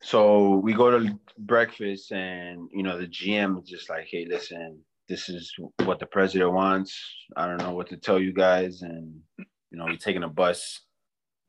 So 0.02 0.56
we 0.56 0.74
go 0.74 0.90
to 0.92 1.20
breakfast, 1.38 2.12
and 2.12 2.70
you 2.72 2.84
know 2.84 2.98
the 2.98 3.08
GM 3.08 3.62
is 3.62 3.70
just 3.70 3.90
like, 3.90 4.08
"Hey, 4.10 4.26
listen, 4.28 4.84
this 5.12 5.28
is 5.28 5.54
what 5.84 6.00
the 6.00 6.06
president 6.06 6.54
wants. 6.54 6.98
I 7.36 7.46
don't 7.46 7.58
know 7.58 7.74
what 7.74 7.90
to 7.90 7.98
tell 7.98 8.18
you 8.18 8.32
guys. 8.32 8.82
And, 8.82 9.20
you 9.38 9.78
know, 9.78 9.84
we're 9.84 9.98
taking 9.98 10.24
a 10.24 10.30
bus 10.30 10.80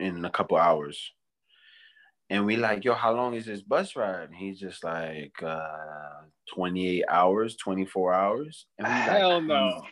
in 0.00 0.24
a 0.24 0.30
couple 0.30 0.56
hours. 0.56 1.12
And 2.28 2.44
we 2.44 2.56
like, 2.56 2.84
yo, 2.84 2.94
how 2.94 3.12
long 3.12 3.34
is 3.34 3.46
this 3.46 3.62
bus 3.62 3.94
ride? 3.94 4.24
And 4.24 4.34
he's 4.34 4.58
just 4.58 4.82
like, 4.82 5.40
uh, 5.44 6.22
28 6.52 7.04
hours, 7.08 7.54
24 7.54 8.12
hours. 8.12 8.66
And 8.78 8.88
we 8.88 8.94
Hell 8.94 9.34
like, 9.34 9.44
no. 9.44 9.82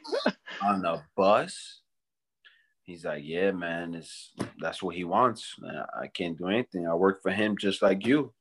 on 0.62 0.82
the 0.82 1.00
bus. 1.16 1.80
He's 2.90 3.04
like, 3.04 3.22
yeah, 3.24 3.52
man, 3.52 3.94
it's 3.94 4.32
that's 4.58 4.82
what 4.82 4.96
he 4.96 5.04
wants. 5.04 5.54
I 6.02 6.08
can't 6.08 6.36
do 6.36 6.48
anything. 6.48 6.88
I 6.88 6.94
work 6.94 7.22
for 7.22 7.30
him 7.30 7.56
just 7.56 7.82
like 7.82 8.04
you. 8.04 8.32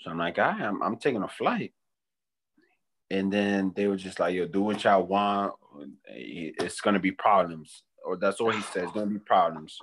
So 0.00 0.10
I'm 0.10 0.18
like, 0.18 0.40
I 0.40 0.64
am. 0.64 0.82
I'm 0.82 0.96
taking 0.96 1.22
a 1.22 1.28
flight. 1.28 1.72
And 3.08 3.32
then 3.32 3.72
they 3.76 3.86
were 3.86 3.96
just 3.96 4.18
like, 4.18 4.34
yo, 4.34 4.48
do 4.48 4.62
what 4.62 4.82
y'all 4.82 5.04
want. 5.04 5.54
It's 6.08 6.80
gonna 6.80 6.98
be 6.98 7.12
problems, 7.12 7.84
or 8.04 8.16
that's 8.16 8.40
all 8.40 8.50
he 8.50 8.62
says. 8.62 8.82
It's 8.82 8.92
gonna 8.92 9.06
be 9.06 9.20
problems. 9.20 9.78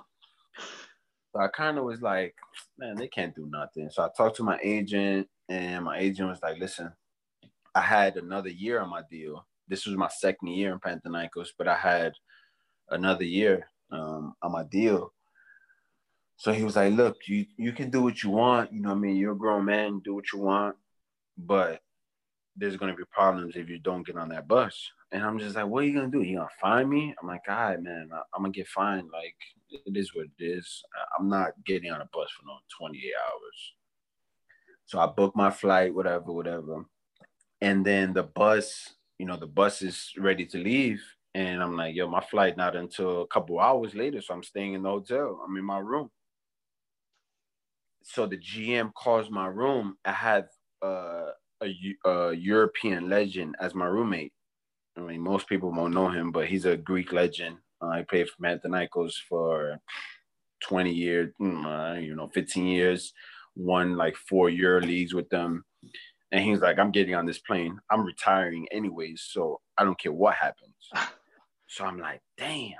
So 1.32 1.40
I 1.40 1.48
kind 1.48 1.78
of 1.78 1.84
was 1.84 2.02
like, 2.02 2.34
man, 2.76 2.96
they 2.96 3.08
can't 3.08 3.34
do 3.34 3.48
nothing. 3.50 3.88
So 3.90 4.02
I 4.04 4.08
talked 4.14 4.36
to 4.36 4.42
my 4.42 4.58
agent, 4.62 5.26
and 5.48 5.86
my 5.86 5.98
agent 5.98 6.28
was 6.28 6.42
like, 6.42 6.58
listen, 6.58 6.92
I 7.74 7.80
had 7.80 8.18
another 8.18 8.50
year 8.50 8.78
on 8.80 8.90
my 8.90 9.02
deal. 9.10 9.46
This 9.68 9.86
was 9.86 9.96
my 9.96 10.08
second 10.08 10.48
year 10.48 10.70
in 10.72 10.80
Panathinaikos, 10.80 11.48
but 11.56 11.66
I 11.66 11.76
had 11.76 12.12
another 12.90 13.24
year 13.24 13.68
um, 13.90 14.34
on 14.42 14.52
my 14.52 14.64
deal. 14.64 15.12
So 16.36 16.52
he 16.52 16.64
was 16.64 16.76
like, 16.76 16.92
look, 16.92 17.16
you 17.26 17.46
you 17.56 17.72
can 17.72 17.90
do 17.90 18.02
what 18.02 18.22
you 18.22 18.30
want. 18.30 18.72
You 18.72 18.80
know 18.80 18.90
I 18.90 18.94
mean? 18.94 19.16
You're 19.16 19.32
a 19.32 19.38
grown 19.38 19.64
man, 19.64 20.00
do 20.04 20.14
what 20.14 20.32
you 20.32 20.40
want, 20.40 20.76
but 21.38 21.80
there's 22.56 22.76
gonna 22.76 22.94
be 22.94 23.04
problems 23.10 23.56
if 23.56 23.68
you 23.68 23.78
don't 23.78 24.06
get 24.06 24.16
on 24.16 24.28
that 24.30 24.48
bus. 24.48 24.90
And 25.12 25.22
I'm 25.22 25.38
just 25.38 25.56
like, 25.56 25.66
what 25.66 25.84
are 25.84 25.86
you 25.86 25.94
gonna 25.94 26.10
do? 26.10 26.22
You 26.22 26.38
gonna 26.38 26.48
find 26.60 26.88
me? 26.90 27.14
I'm 27.20 27.28
like, 27.28 27.42
all 27.48 27.54
right, 27.54 27.82
man, 27.82 28.10
I, 28.12 28.18
am 28.36 28.42
gonna 28.42 28.50
get 28.50 28.68
fined. 28.68 29.08
Like, 29.12 29.36
it 29.70 29.96
is 29.96 30.14
what 30.14 30.26
it 30.38 30.44
is. 30.44 30.82
I'm 31.18 31.28
not 31.28 31.52
getting 31.64 31.90
on 31.90 32.00
a 32.00 32.08
bus 32.12 32.28
for 32.30 32.46
no 32.46 32.58
28 32.78 33.12
hours. 33.24 33.74
So 34.86 35.00
I 35.00 35.06
booked 35.06 35.36
my 35.36 35.50
flight, 35.50 35.94
whatever, 35.94 36.32
whatever. 36.32 36.84
And 37.60 37.84
then 37.84 38.12
the 38.12 38.22
bus, 38.22 38.94
you 39.18 39.26
know, 39.26 39.36
the 39.36 39.46
bus 39.46 39.82
is 39.82 40.12
ready 40.18 40.46
to 40.46 40.58
leave. 40.58 41.02
And 41.36 41.62
I'm 41.62 41.76
like, 41.76 41.94
yo, 41.94 42.08
my 42.08 42.22
flight 42.22 42.56
not 42.56 42.74
until 42.74 43.20
a 43.20 43.26
couple 43.26 43.60
hours 43.60 43.94
later. 43.94 44.22
So 44.22 44.32
I'm 44.32 44.42
staying 44.42 44.72
in 44.72 44.82
the 44.82 44.88
hotel. 44.88 45.42
I'm 45.46 45.54
in 45.58 45.66
my 45.66 45.78
room. 45.78 46.08
So 48.04 48.24
the 48.24 48.38
GM 48.38 48.94
calls 48.94 49.28
my 49.28 49.46
room. 49.46 49.98
I 50.02 50.12
had 50.12 50.46
uh, 50.82 51.32
a, 51.62 51.74
a 52.06 52.32
European 52.32 53.10
legend 53.10 53.54
as 53.60 53.74
my 53.74 53.84
roommate. 53.84 54.32
I 54.96 55.02
mean, 55.02 55.20
most 55.20 55.46
people 55.46 55.70
won't 55.70 55.92
know 55.92 56.08
him, 56.08 56.32
but 56.32 56.46
he's 56.46 56.64
a 56.64 56.74
Greek 56.74 57.12
legend. 57.12 57.58
Uh, 57.82 57.98
he 57.98 58.04
played 58.04 58.30
for 58.30 58.42
Panathinaikos 58.42 59.12
for 59.28 59.78
20 60.62 60.90
years, 60.90 61.34
mm, 61.38 61.66
uh, 61.66 62.00
you 62.00 62.16
know, 62.16 62.28
15 62.28 62.66
years, 62.66 63.12
won 63.56 63.98
like 63.98 64.16
four 64.16 64.48
Euro 64.48 64.80
leagues 64.80 65.12
with 65.12 65.28
them. 65.28 65.66
And 66.32 66.42
he's 66.42 66.60
like, 66.60 66.78
I'm 66.78 66.92
getting 66.92 67.14
on 67.14 67.26
this 67.26 67.40
plane. 67.40 67.78
I'm 67.90 68.06
retiring 68.06 68.66
anyways, 68.72 69.26
so 69.28 69.60
I 69.76 69.84
don't 69.84 70.00
care 70.00 70.12
what 70.12 70.34
happens. 70.34 70.72
so 71.68 71.84
I'm 71.84 71.98
like, 71.98 72.20
damn. 72.38 72.72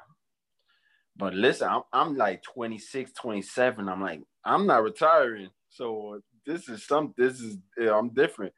But 1.17 1.35
listen, 1.35 1.69
I'm, 1.69 1.83
I'm 1.93 2.17
like 2.17 2.43
26, 2.43 3.13
27. 3.13 3.89
I'm 3.89 4.03
like, 4.03 4.21
I'm 4.45 4.67
not 4.67 4.83
retiring. 4.83 5.51
So 5.71 6.21
this 6.45 6.69
is 6.69 6.87
some, 6.87 7.15
this 7.17 7.41
is, 7.41 7.59
I'm 7.81 8.11
different. 8.11 8.53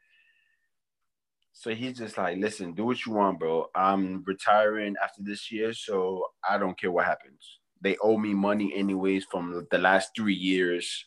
So 1.52 1.74
he's 1.74 1.98
just 1.98 2.16
like, 2.16 2.38
listen, 2.38 2.74
do 2.74 2.84
what 2.84 3.04
you 3.04 3.12
want, 3.12 3.40
bro. 3.40 3.66
I'm 3.74 4.22
retiring 4.26 4.94
after 5.02 5.22
this 5.22 5.50
year, 5.50 5.72
so 5.72 6.22
I 6.48 6.56
don't 6.58 6.78
care 6.78 6.92
what 6.92 7.06
happens. 7.06 7.58
They 7.80 7.96
owe 8.02 8.16
me 8.16 8.34
money 8.34 8.72
anyways 8.76 9.24
from 9.30 9.66
the 9.70 9.78
last 9.78 10.10
three 10.16 10.34
years. 10.34 11.06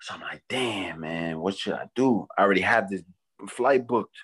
So 0.00 0.14
I'm 0.14 0.20
like, 0.20 0.42
damn, 0.48 1.00
man, 1.00 1.40
what 1.40 1.56
should 1.56 1.74
I 1.74 1.86
do? 1.94 2.26
I 2.38 2.42
already 2.42 2.60
have 2.62 2.88
this 2.88 3.02
flight 3.48 3.86
booked. 3.86 4.16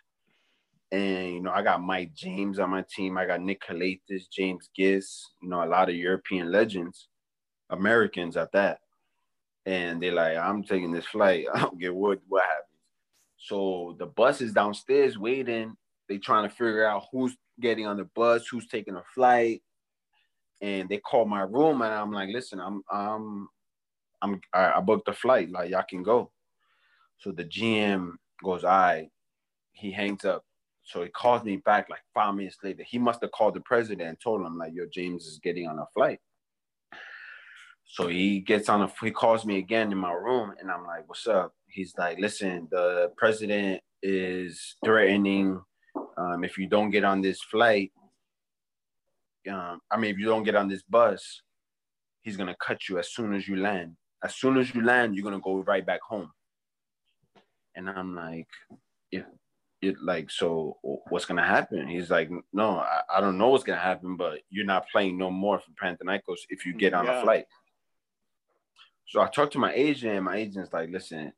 And, 0.92 1.34
you 1.34 1.40
know, 1.40 1.50
I 1.50 1.62
got 1.62 1.80
Mike 1.80 2.12
James 2.14 2.58
on 2.58 2.68
my 2.68 2.84
team. 2.94 3.16
I 3.16 3.24
got 3.24 3.40
Nick 3.40 3.62
Calathes, 3.62 4.28
James 4.30 4.68
Gist, 4.76 5.30
you 5.42 5.48
know, 5.48 5.64
a 5.64 5.66
lot 5.66 5.88
of 5.88 5.94
European 5.94 6.52
legends, 6.52 7.08
Americans 7.70 8.36
at 8.36 8.52
that. 8.52 8.80
And 9.64 10.02
they're 10.02 10.12
like, 10.12 10.36
I'm 10.36 10.62
taking 10.62 10.92
this 10.92 11.06
flight. 11.06 11.46
I 11.54 11.60
don't 11.60 11.80
get 11.80 11.94
what, 11.94 12.20
what 12.28 12.42
happens. 12.42 12.66
So 13.38 13.96
the 13.98 14.06
bus 14.06 14.42
is 14.42 14.52
downstairs 14.52 15.18
waiting. 15.18 15.74
They 16.10 16.18
trying 16.18 16.46
to 16.46 16.54
figure 16.54 16.86
out 16.86 17.06
who's 17.10 17.34
getting 17.58 17.86
on 17.86 17.96
the 17.96 18.08
bus, 18.14 18.46
who's 18.46 18.68
taking 18.68 18.96
a 18.96 19.02
flight. 19.14 19.62
And 20.60 20.90
they 20.90 20.98
call 20.98 21.24
my 21.24 21.40
room 21.40 21.80
and 21.80 21.92
I'm 21.92 22.12
like, 22.12 22.28
listen, 22.28 22.60
I'm 22.60 22.82
I'm 22.90 23.48
I'm 24.20 24.40
I, 24.52 24.72
I 24.72 24.80
booked 24.80 25.08
a 25.08 25.12
flight, 25.12 25.50
like 25.50 25.70
y'all 25.70 25.82
can 25.88 26.02
go. 26.02 26.30
So 27.18 27.32
the 27.32 27.44
GM 27.44 28.12
goes, 28.44 28.62
all 28.62 28.70
right. 28.70 29.08
He 29.72 29.90
hangs 29.90 30.24
up. 30.24 30.44
So 30.92 31.02
he 31.02 31.08
calls 31.08 31.42
me 31.42 31.56
back 31.56 31.88
like 31.88 32.02
five 32.12 32.34
minutes 32.34 32.58
later. 32.62 32.84
He 32.86 32.98
must 32.98 33.22
have 33.22 33.32
called 33.32 33.54
the 33.54 33.60
president 33.60 34.08
and 34.08 34.20
told 34.20 34.42
him, 34.42 34.58
like, 34.58 34.72
yo, 34.74 34.84
James 34.92 35.26
is 35.26 35.38
getting 35.42 35.66
on 35.66 35.78
a 35.78 35.86
flight. 35.94 36.18
So 37.84 38.08
he 38.08 38.40
gets 38.40 38.68
on 38.68 38.82
a 38.82 38.92
he 39.02 39.10
calls 39.10 39.44
me 39.44 39.58
again 39.58 39.92
in 39.92 39.98
my 39.98 40.12
room 40.12 40.54
and 40.58 40.70
I'm 40.70 40.84
like, 40.86 41.08
what's 41.08 41.26
up? 41.26 41.52
he's 41.72 41.94
like, 41.98 42.18
listen, 42.18 42.68
the 42.70 43.10
president 43.16 43.80
is 44.02 44.76
threatening 44.84 45.60
um, 46.16 46.44
if 46.44 46.58
you 46.58 46.68
don't 46.68 46.90
get 46.90 47.04
on 47.04 47.20
this 47.20 47.40
flight, 47.42 47.92
um, 49.50 49.80
I 49.90 49.96
mean, 49.96 50.10
if 50.12 50.18
you 50.18 50.26
don't 50.26 50.44
get 50.44 50.54
on 50.54 50.68
this 50.68 50.82
bus, 50.82 51.42
he's 52.22 52.36
gonna 52.36 52.56
cut 52.64 52.88
you 52.88 52.98
as 52.98 53.12
soon 53.12 53.34
as 53.34 53.48
you 53.48 53.56
land. 53.56 53.96
As 54.22 54.36
soon 54.36 54.56
as 54.58 54.74
you 54.74 54.84
land, 54.84 55.14
you're 55.14 55.24
gonna 55.24 55.40
go 55.40 55.62
right 55.62 55.84
back 55.84 56.00
home. 56.02 56.30
And 57.74 57.88
I'm 57.88 58.14
like, 58.14 58.48
if 59.10 59.24
it 59.82 59.96
like, 60.00 60.30
so 60.30 60.78
what's 61.08 61.24
gonna 61.24 61.44
happen? 61.44 61.88
He's 61.88 62.08
like, 62.08 62.30
no, 62.52 62.78
I, 62.78 63.00
I 63.16 63.20
don't 63.20 63.36
know 63.36 63.48
what's 63.48 63.64
gonna 63.64 63.80
happen, 63.80 64.16
but 64.16 64.38
you're 64.48 64.64
not 64.64 64.88
playing 64.90 65.18
no 65.18 65.30
more 65.30 65.58
for 65.58 65.70
Panathinaikos 65.72 66.38
if 66.48 66.64
you 66.64 66.72
get 66.72 66.94
on 66.94 67.04
yeah. 67.04 67.20
a 67.20 67.22
flight. 67.22 67.46
So 69.08 69.20
I 69.20 69.28
talked 69.28 69.52
to 69.54 69.58
my 69.58 69.74
agent, 69.74 70.14
and 70.14 70.24
my 70.24 70.36
agent's 70.36 70.72
like, 70.72 70.88
listen, 70.90 71.32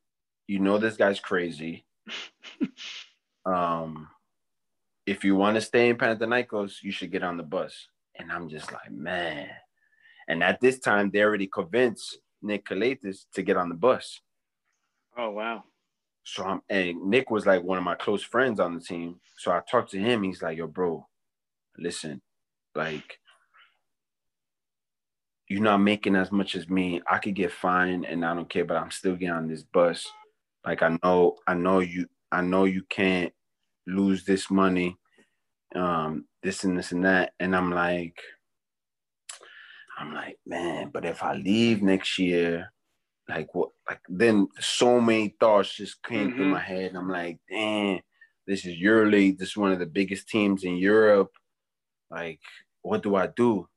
you 0.47 0.61
know 0.61 0.79
this 0.79 0.97
guy's 0.97 1.19
crazy. 1.19 1.87
um, 3.47 4.09
if 5.07 5.25
you 5.25 5.35
want 5.37 5.57
to 5.57 5.61
stay 5.61 5.89
in 5.89 5.97
Panathinaikos, 5.97 6.83
you 6.83 6.93
should 6.93 7.11
get 7.11 7.23
on 7.23 7.37
the 7.37 7.43
bus. 7.43 7.89
And 8.17 8.31
I'm 8.31 8.49
just 8.49 8.71
like, 8.71 8.93
man. 8.93 9.49
And 10.29 10.43
at 10.43 10.61
this 10.61 10.79
time, 10.79 11.11
they 11.11 11.23
already 11.23 11.47
convinced 11.47 12.19
Nick 12.43 12.67
to 12.67 13.43
get 13.43 13.57
on 13.57 13.69
the 13.71 13.75
bus. 13.75 14.21
Oh 15.17 15.31
wow. 15.31 15.65
So 16.25 16.45
I'm 16.45 16.63
and 16.69 17.03
Nick 17.05 17.31
was 17.31 17.47
like 17.47 17.63
one 17.63 17.79
of 17.79 17.85
my 17.85 17.95
close 17.95 18.23
friends 18.23 18.59
on 18.59 18.75
the 18.75 18.81
team. 18.81 19.21
So 19.37 19.53
I 19.53 19.61
talked 19.71 19.91
to 19.93 19.99
him. 19.99 20.23
He's 20.23 20.43
like, 20.43 20.59
yo, 20.59 20.67
bro, 20.67 21.07
listen, 21.79 22.23
like 22.75 23.19
you're 25.49 25.63
not 25.63 25.79
making 25.79 26.17
as 26.17 26.33
much 26.33 26.55
as 26.55 26.69
me. 26.69 27.03
I 27.09 27.19
could 27.19 27.35
get 27.35 27.53
fined 27.53 28.07
and 28.07 28.25
I 28.25 28.35
don't 28.35 28.49
care, 28.49 28.65
but 28.65 28.77
I'm 28.77 28.91
still 28.91 29.15
getting 29.15 29.35
on 29.35 29.49
this 29.49 29.63
bus. 29.63 30.07
Like 30.65 30.83
I 30.83 30.97
know, 31.03 31.37
I 31.47 31.55
know 31.55 31.81
you, 31.81 32.09
I 32.33 32.41
know 32.41 32.65
you 32.65 32.83
can't 32.89 33.33
lose 33.87 34.25
this 34.25 34.51
money, 34.51 34.97
um, 35.75 36.25
this 36.43 36.65
and 36.65 36.79
this 36.79 36.93
and 36.93 37.05
that. 37.05 37.35
And 37.39 37.55
I'm 37.55 37.71
like, 37.71 38.17
I'm 39.99 40.15
like, 40.15 40.39
man, 40.47 40.91
but 40.93 41.05
if 41.05 41.23
I 41.23 41.35
leave 41.35 41.83
next 41.83 42.19
year, 42.19 42.73
like 43.29 43.55
what 43.55 43.71
like 43.89 44.01
then 44.09 44.49
so 44.61 45.01
many 45.01 45.35
thoughts 45.41 45.77
just 45.77 46.03
came 46.03 46.29
mm-hmm. 46.29 46.37
through 46.37 46.49
my 46.49 46.61
head. 46.61 46.91
And 46.91 46.99
I'm 46.99 47.09
like, 47.09 47.39
damn, 47.49 48.01
this 48.47 48.67
is 48.67 48.81
EuroLeague. 48.81 49.39
This 49.39 49.51
is 49.51 49.57
one 49.57 49.73
of 49.73 49.79
the 49.79 49.87
biggest 49.87 50.29
teams 50.29 50.65
in 50.65 50.77
Europe. 50.77 51.31
Like, 52.11 52.41
what 52.83 53.03
do 53.03 53.17
I 53.17 53.29
do? 53.29 53.69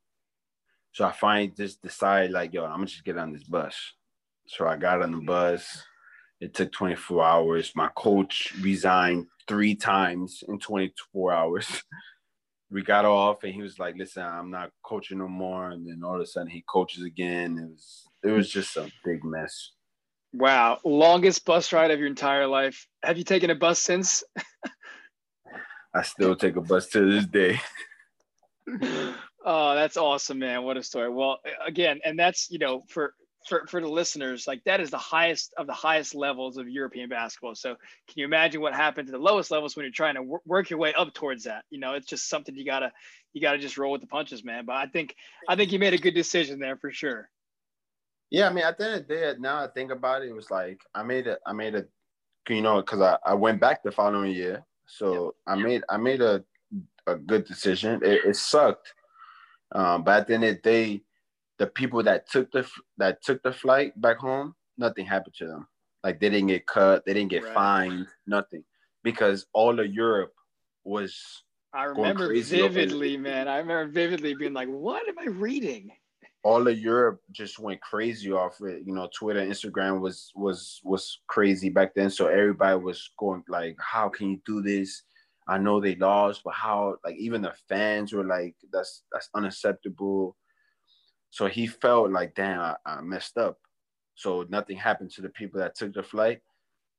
So 0.92 1.04
I 1.04 1.12
finally 1.12 1.52
just 1.56 1.82
decide, 1.82 2.30
like, 2.30 2.52
yo, 2.52 2.64
I'm 2.64 2.72
gonna 2.72 2.86
just 2.86 3.04
get 3.04 3.18
on 3.18 3.32
this 3.32 3.44
bus. 3.44 3.76
So 4.46 4.66
I 4.66 4.76
got 4.76 5.02
on 5.02 5.12
the 5.12 5.20
bus. 5.20 5.84
It 6.40 6.54
took 6.54 6.72
24 6.72 7.24
hours. 7.24 7.72
My 7.74 7.88
coach 7.96 8.54
resigned 8.60 9.26
three 9.46 9.74
times 9.74 10.44
in 10.46 10.58
24 10.58 11.32
hours. 11.32 11.82
we 12.70 12.82
got 12.82 13.04
off 13.04 13.44
and 13.44 13.54
he 13.54 13.62
was 13.62 13.78
like, 13.78 13.96
listen, 13.96 14.22
I'm 14.22 14.50
not 14.50 14.70
coaching 14.82 15.18
no 15.18 15.28
more. 15.28 15.70
And 15.70 15.86
then 15.86 16.02
all 16.04 16.16
of 16.16 16.20
a 16.20 16.26
sudden 16.26 16.50
he 16.50 16.64
coaches 16.68 17.04
again. 17.04 17.58
It 17.58 17.70
was 17.70 18.08
it 18.24 18.30
was 18.30 18.50
just 18.50 18.76
a 18.76 18.90
big 19.04 19.24
mess. 19.24 19.72
Wow. 20.34 20.78
Longest 20.84 21.44
bus 21.44 21.72
ride 21.72 21.90
of 21.90 21.98
your 21.98 22.08
entire 22.08 22.46
life. 22.46 22.86
Have 23.02 23.16
you 23.16 23.24
taken 23.24 23.50
a 23.50 23.54
bus 23.54 23.80
since? 23.80 24.22
I 25.94 26.02
still 26.02 26.36
take 26.36 26.56
a 26.56 26.60
bus 26.60 26.88
to 26.88 27.10
this 27.10 27.26
day. 27.26 27.60
oh, 29.44 29.74
that's 29.74 29.96
awesome, 29.96 30.38
man. 30.38 30.62
What 30.62 30.76
a 30.76 30.82
story. 30.82 31.08
Well, 31.10 31.38
again, 31.66 32.00
and 32.04 32.18
that's, 32.18 32.50
you 32.50 32.58
know, 32.58 32.82
for 32.88 33.14
for, 33.48 33.66
for 33.66 33.80
the 33.80 33.88
listeners, 33.88 34.46
like 34.46 34.62
that 34.64 34.80
is 34.80 34.90
the 34.90 34.98
highest 34.98 35.54
of 35.56 35.66
the 35.66 35.72
highest 35.72 36.14
levels 36.14 36.56
of 36.56 36.68
European 36.68 37.08
basketball. 37.08 37.54
So 37.54 37.70
can 37.70 38.14
you 38.16 38.24
imagine 38.24 38.60
what 38.60 38.74
happened 38.74 39.06
to 39.08 39.12
the 39.12 39.18
lowest 39.18 39.50
levels 39.50 39.74
when 39.74 39.84
you're 39.84 39.92
trying 39.92 40.14
to 40.14 40.20
w- 40.20 40.40
work 40.46 40.70
your 40.70 40.78
way 40.78 40.94
up 40.94 41.12
towards 41.14 41.44
that? 41.44 41.64
You 41.70 41.80
know, 41.80 41.94
it's 41.94 42.06
just 42.06 42.28
something 42.28 42.54
you 42.54 42.64
gotta 42.64 42.92
you 43.32 43.40
gotta 43.40 43.58
just 43.58 43.78
roll 43.78 43.92
with 43.92 44.00
the 44.02 44.06
punches, 44.06 44.44
man. 44.44 44.64
But 44.66 44.76
I 44.76 44.86
think 44.86 45.16
I 45.48 45.56
think 45.56 45.72
you 45.72 45.78
made 45.78 45.94
a 45.94 45.98
good 45.98 46.14
decision 46.14 46.58
there 46.58 46.76
for 46.76 46.92
sure. 46.92 47.28
Yeah, 48.30 48.48
I 48.48 48.52
mean, 48.52 48.64
at 48.64 48.76
the 48.76 48.84
end 48.84 48.94
of 49.00 49.08
the 49.08 49.14
day, 49.14 49.34
now 49.38 49.64
I 49.64 49.68
think 49.68 49.90
about 49.90 50.22
it, 50.22 50.28
it 50.28 50.34
was 50.34 50.50
like 50.50 50.80
I 50.94 51.02
made 51.02 51.26
a, 51.26 51.38
I 51.46 51.52
made 51.52 51.74
a, 51.74 51.84
you 52.48 52.60
know, 52.60 52.76
because 52.82 53.00
I, 53.00 53.16
I 53.24 53.34
went 53.34 53.60
back 53.60 53.82
the 53.82 53.90
following 53.90 54.32
year, 54.32 54.64
so 54.86 55.34
I 55.46 55.54
made 55.56 55.82
I 55.88 55.96
made 55.96 56.20
a 56.20 56.44
a 57.06 57.16
good 57.16 57.46
decision. 57.46 58.00
It, 58.02 58.20
it 58.26 58.36
sucked, 58.36 58.92
um, 59.72 60.04
but 60.04 60.20
at 60.20 60.26
the 60.26 60.34
end 60.34 60.44
of 60.44 60.56
the 60.56 60.60
day, 60.60 61.02
the 61.58 61.66
people 61.66 62.02
that 62.04 62.28
took 62.30 62.50
the 62.52 62.68
that 62.98 63.22
took 63.22 63.42
the 63.42 63.52
flight 63.52 63.98
back 64.00 64.18
home, 64.18 64.54
nothing 64.76 65.06
happened 65.06 65.34
to 65.38 65.46
them. 65.46 65.66
Like 66.04 66.20
they 66.20 66.30
didn't 66.30 66.48
get 66.48 66.66
cut, 66.66 67.04
they 67.04 67.14
didn't 67.14 67.30
get 67.30 67.44
right. 67.44 67.54
fined, 67.54 68.06
nothing, 68.26 68.64
because 69.02 69.46
all 69.52 69.78
of 69.80 69.92
Europe 69.92 70.32
was. 70.84 71.42
I 71.74 71.84
remember 71.84 72.32
vividly, 72.34 73.16
man. 73.18 73.46
I 73.46 73.58
remember 73.58 73.92
vividly 73.92 74.34
being 74.34 74.54
like, 74.54 74.68
"What 74.68 75.06
am 75.08 75.18
I 75.18 75.26
reading?" 75.28 75.92
all 76.44 76.66
of 76.66 76.78
Europe 76.78 77.20
just 77.32 77.58
went 77.58 77.80
crazy 77.80 78.32
off 78.32 78.60
it. 78.60 78.82
You 78.86 78.94
know, 78.94 79.08
Twitter, 79.14 79.40
Instagram 79.40 80.00
was 80.00 80.32
was 80.34 80.80
was 80.84 81.20
crazy 81.26 81.68
back 81.68 81.94
then. 81.94 82.10
So 82.10 82.28
everybody 82.28 82.78
was 82.78 83.10
going 83.18 83.42
like, 83.48 83.76
"How 83.78 84.08
can 84.08 84.30
you 84.30 84.40
do 84.46 84.62
this?" 84.62 85.02
I 85.48 85.58
know 85.58 85.80
they 85.80 85.96
lost, 85.96 86.42
but 86.44 86.54
how? 86.54 86.96
Like 87.04 87.16
even 87.16 87.42
the 87.42 87.54
fans 87.68 88.12
were 88.12 88.24
like, 88.24 88.54
"That's 88.72 89.02
that's 89.12 89.28
unacceptable." 89.34 90.36
So 91.30 91.46
he 91.46 91.66
felt 91.66 92.10
like, 92.10 92.34
"Damn, 92.34 92.60
I, 92.60 92.76
I 92.86 93.00
messed 93.00 93.36
up." 93.38 93.58
So 94.14 94.46
nothing 94.48 94.76
happened 94.76 95.10
to 95.12 95.22
the 95.22 95.28
people 95.28 95.60
that 95.60 95.76
took 95.76 95.94
the 95.94 96.02
flight. 96.02 96.40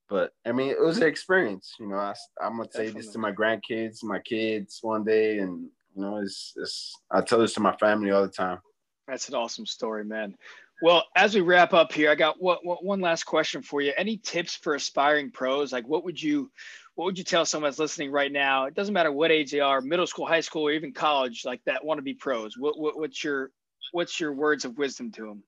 But 0.10 0.34
I 0.46 0.52
mean, 0.52 0.70
it 0.70 0.82
was 0.82 0.98
an 0.98 1.08
experience. 1.08 1.76
You 1.80 1.88
know, 1.88 1.98
I, 1.98 2.14
I'm 2.42 2.58
gonna 2.58 2.70
say 2.72 2.90
this 2.90 3.10
to 3.10 3.20
my 3.20 3.32
grandkids, 3.32 4.04
my 4.04 4.20
kids 4.20 4.80
one 4.82 5.04
day, 5.04 5.40
and 5.40 5.70
you 5.96 6.02
know, 6.02 6.18
it's, 6.18 6.54
it's 6.56 6.96
I 7.12 7.22
tell 7.22 7.40
this 7.40 7.54
to 7.56 7.60
my 7.60 7.76
family 7.76 8.12
all 8.12 8.24
the 8.24 8.30
time. 8.30 8.60
That's 9.08 9.30
an 9.30 9.36
awesome 9.36 9.66
story, 9.66 10.06
man. 10.06 10.36
Well, 10.82 11.04
as 11.16 11.36
we 11.36 11.42
wrap 11.42 11.74
up 11.74 11.92
here, 11.92 12.10
I 12.10 12.16
got 12.16 12.42
what, 12.42 12.66
what, 12.66 12.86
one 12.86 13.02
last 13.02 13.24
question 13.24 13.62
for 13.62 13.82
you. 13.82 13.92
Any 13.98 14.18
tips 14.18 14.56
for 14.56 14.76
aspiring 14.76 15.30
pros? 15.30 15.74
Like, 15.74 15.88
what 15.88 16.06
would 16.06 16.22
you, 16.22 16.50
what 16.96 17.06
would 17.06 17.18
you 17.18 17.26
tell 17.26 17.46
someone 17.46 17.70
that's 17.70 17.80
listening 17.80 18.12
right 18.12 18.32
now? 18.32 18.66
It 18.66 18.76
doesn't 18.76 18.94
matter 18.94 19.12
what 19.12 19.32
age 19.32 19.52
they 19.52 19.60
are, 19.60 19.82
middle 19.82 20.08
school, 20.08 20.26
high 20.26 20.40
school, 20.40 20.68
or 20.68 20.72
even 20.72 20.94
college, 20.94 21.44
like 21.44 21.62
that 21.66 21.84
want 21.84 21.98
to 21.98 22.04
be 22.04 22.14
pros. 22.14 22.58
What, 22.58 22.80
what 22.80 22.98
what's 22.98 23.22
your, 23.24 23.52
what's 23.92 24.20
your 24.20 24.34
words 24.34 24.66
of 24.66 24.78
wisdom 24.78 25.12
to 25.12 25.42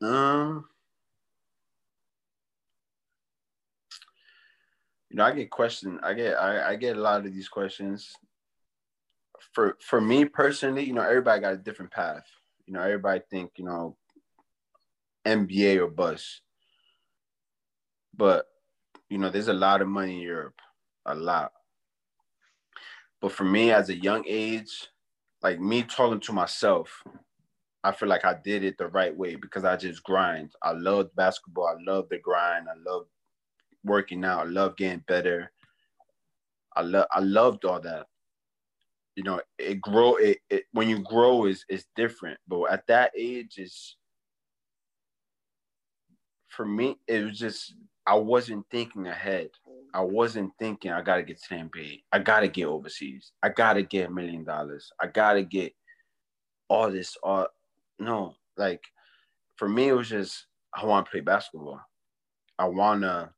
them? 0.00 0.08
Um, 0.10 0.64
you 5.10 5.16
know, 5.16 5.24
I 5.24 5.32
get 5.32 5.50
questions. 5.50 6.00
I 6.02 6.14
get, 6.14 6.34
I, 6.34 6.70
I 6.70 6.76
get 6.76 6.96
a 6.96 7.00
lot 7.00 7.24
of 7.24 7.32
these 7.32 7.48
questions 7.48 8.12
for 9.52 9.76
for 9.80 10.00
me 10.00 10.24
personally, 10.24 10.84
you 10.84 10.92
know, 10.92 11.02
everybody 11.02 11.40
got 11.40 11.54
a 11.54 11.58
different 11.58 11.90
path. 11.90 12.24
You 12.66 12.74
know, 12.74 12.82
everybody 12.82 13.22
think, 13.30 13.52
you 13.56 13.64
know, 13.64 13.96
NBA 15.26 15.78
or 15.78 15.88
bus. 15.88 16.40
But, 18.16 18.46
you 19.08 19.18
know, 19.18 19.30
there's 19.30 19.48
a 19.48 19.52
lot 19.54 19.80
of 19.80 19.88
money 19.88 20.16
in 20.16 20.20
Europe. 20.20 20.60
A 21.06 21.14
lot. 21.14 21.52
But 23.20 23.32
for 23.32 23.44
me 23.44 23.72
as 23.72 23.88
a 23.88 23.96
young 23.96 24.24
age, 24.26 24.88
like 25.42 25.60
me 25.60 25.82
talking 25.82 26.20
to 26.20 26.32
myself, 26.32 27.02
I 27.84 27.92
feel 27.92 28.08
like 28.08 28.24
I 28.24 28.36
did 28.44 28.64
it 28.64 28.76
the 28.78 28.88
right 28.88 29.16
way 29.16 29.36
because 29.36 29.64
I 29.64 29.76
just 29.76 30.02
grind. 30.02 30.50
I 30.62 30.72
love 30.72 31.14
basketball. 31.14 31.68
I 31.68 31.76
love 31.90 32.08
the 32.10 32.18
grind. 32.18 32.66
I 32.68 32.90
love 32.90 33.06
working 33.84 34.24
out. 34.24 34.46
I 34.46 34.50
love 34.50 34.76
getting 34.76 35.04
better. 35.06 35.52
I 36.76 36.82
love 36.82 37.06
I 37.12 37.20
loved 37.20 37.64
all 37.64 37.80
that 37.80 38.06
you 39.18 39.24
know 39.24 39.40
it 39.58 39.80
grow 39.80 40.14
it, 40.14 40.38
it 40.48 40.62
when 40.72 40.88
you 40.88 41.00
grow 41.00 41.46
is 41.46 41.64
is 41.68 41.86
different 41.96 42.38
but 42.46 42.62
at 42.70 42.86
that 42.86 43.10
age 43.18 43.58
is 43.58 43.96
for 46.48 46.64
me 46.64 46.96
it 47.08 47.24
was 47.24 47.36
just 47.36 47.74
i 48.06 48.14
wasn't 48.14 48.64
thinking 48.70 49.08
ahead 49.08 49.48
i 49.94 50.00
wasn't 50.00 50.52
thinking 50.58 50.90
i 50.90 51.00
gotta 51.02 51.22
get 51.22 51.40
to 51.42 51.68
the 51.74 52.02
i 52.12 52.18
gotta 52.18 52.48
get 52.48 52.66
overseas. 52.66 53.32
I 53.42 53.48
gotta 53.48 53.82
get 53.82 54.08
a 54.08 54.12
million 54.12 54.44
dollars. 54.44 54.90
I 55.00 55.06
gotta 55.06 55.42
get 55.42 55.72
all 56.68 56.90
this 56.90 57.16
all 57.22 57.46
no 57.98 58.34
like 58.56 58.82
for 59.56 59.68
me 59.68 59.88
it 59.88 59.94
was 59.94 60.08
just 60.08 60.46
i 60.74 60.84
want 60.84 61.06
to 61.06 61.10
play 61.10 61.20
basketball. 61.20 61.80
I 62.58 62.66
want 62.66 63.02
to 63.02 63.30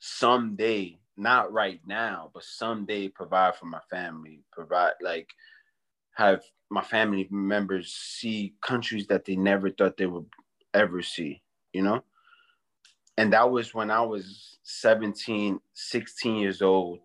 someday 0.00 0.98
not 1.16 1.52
right 1.52 1.80
now, 1.86 2.30
but 2.34 2.42
someday 2.42 3.08
provide 3.08 3.54
for 3.56 3.66
my 3.66 3.80
family, 3.90 4.42
provide 4.50 4.92
like 5.00 5.28
have 6.14 6.42
my 6.70 6.82
family 6.82 7.28
members 7.30 7.92
see 7.92 8.54
countries 8.62 9.06
that 9.06 9.24
they 9.24 9.36
never 9.36 9.70
thought 9.70 9.96
they 9.96 10.06
would 10.06 10.26
ever 10.74 11.02
see, 11.02 11.42
you 11.72 11.82
know? 11.82 12.02
And 13.16 13.32
that 13.32 13.50
was 13.50 13.74
when 13.74 13.90
I 13.90 14.00
was 14.00 14.58
17, 14.62 15.60
16 15.72 16.36
years 16.36 16.62
old. 16.62 17.00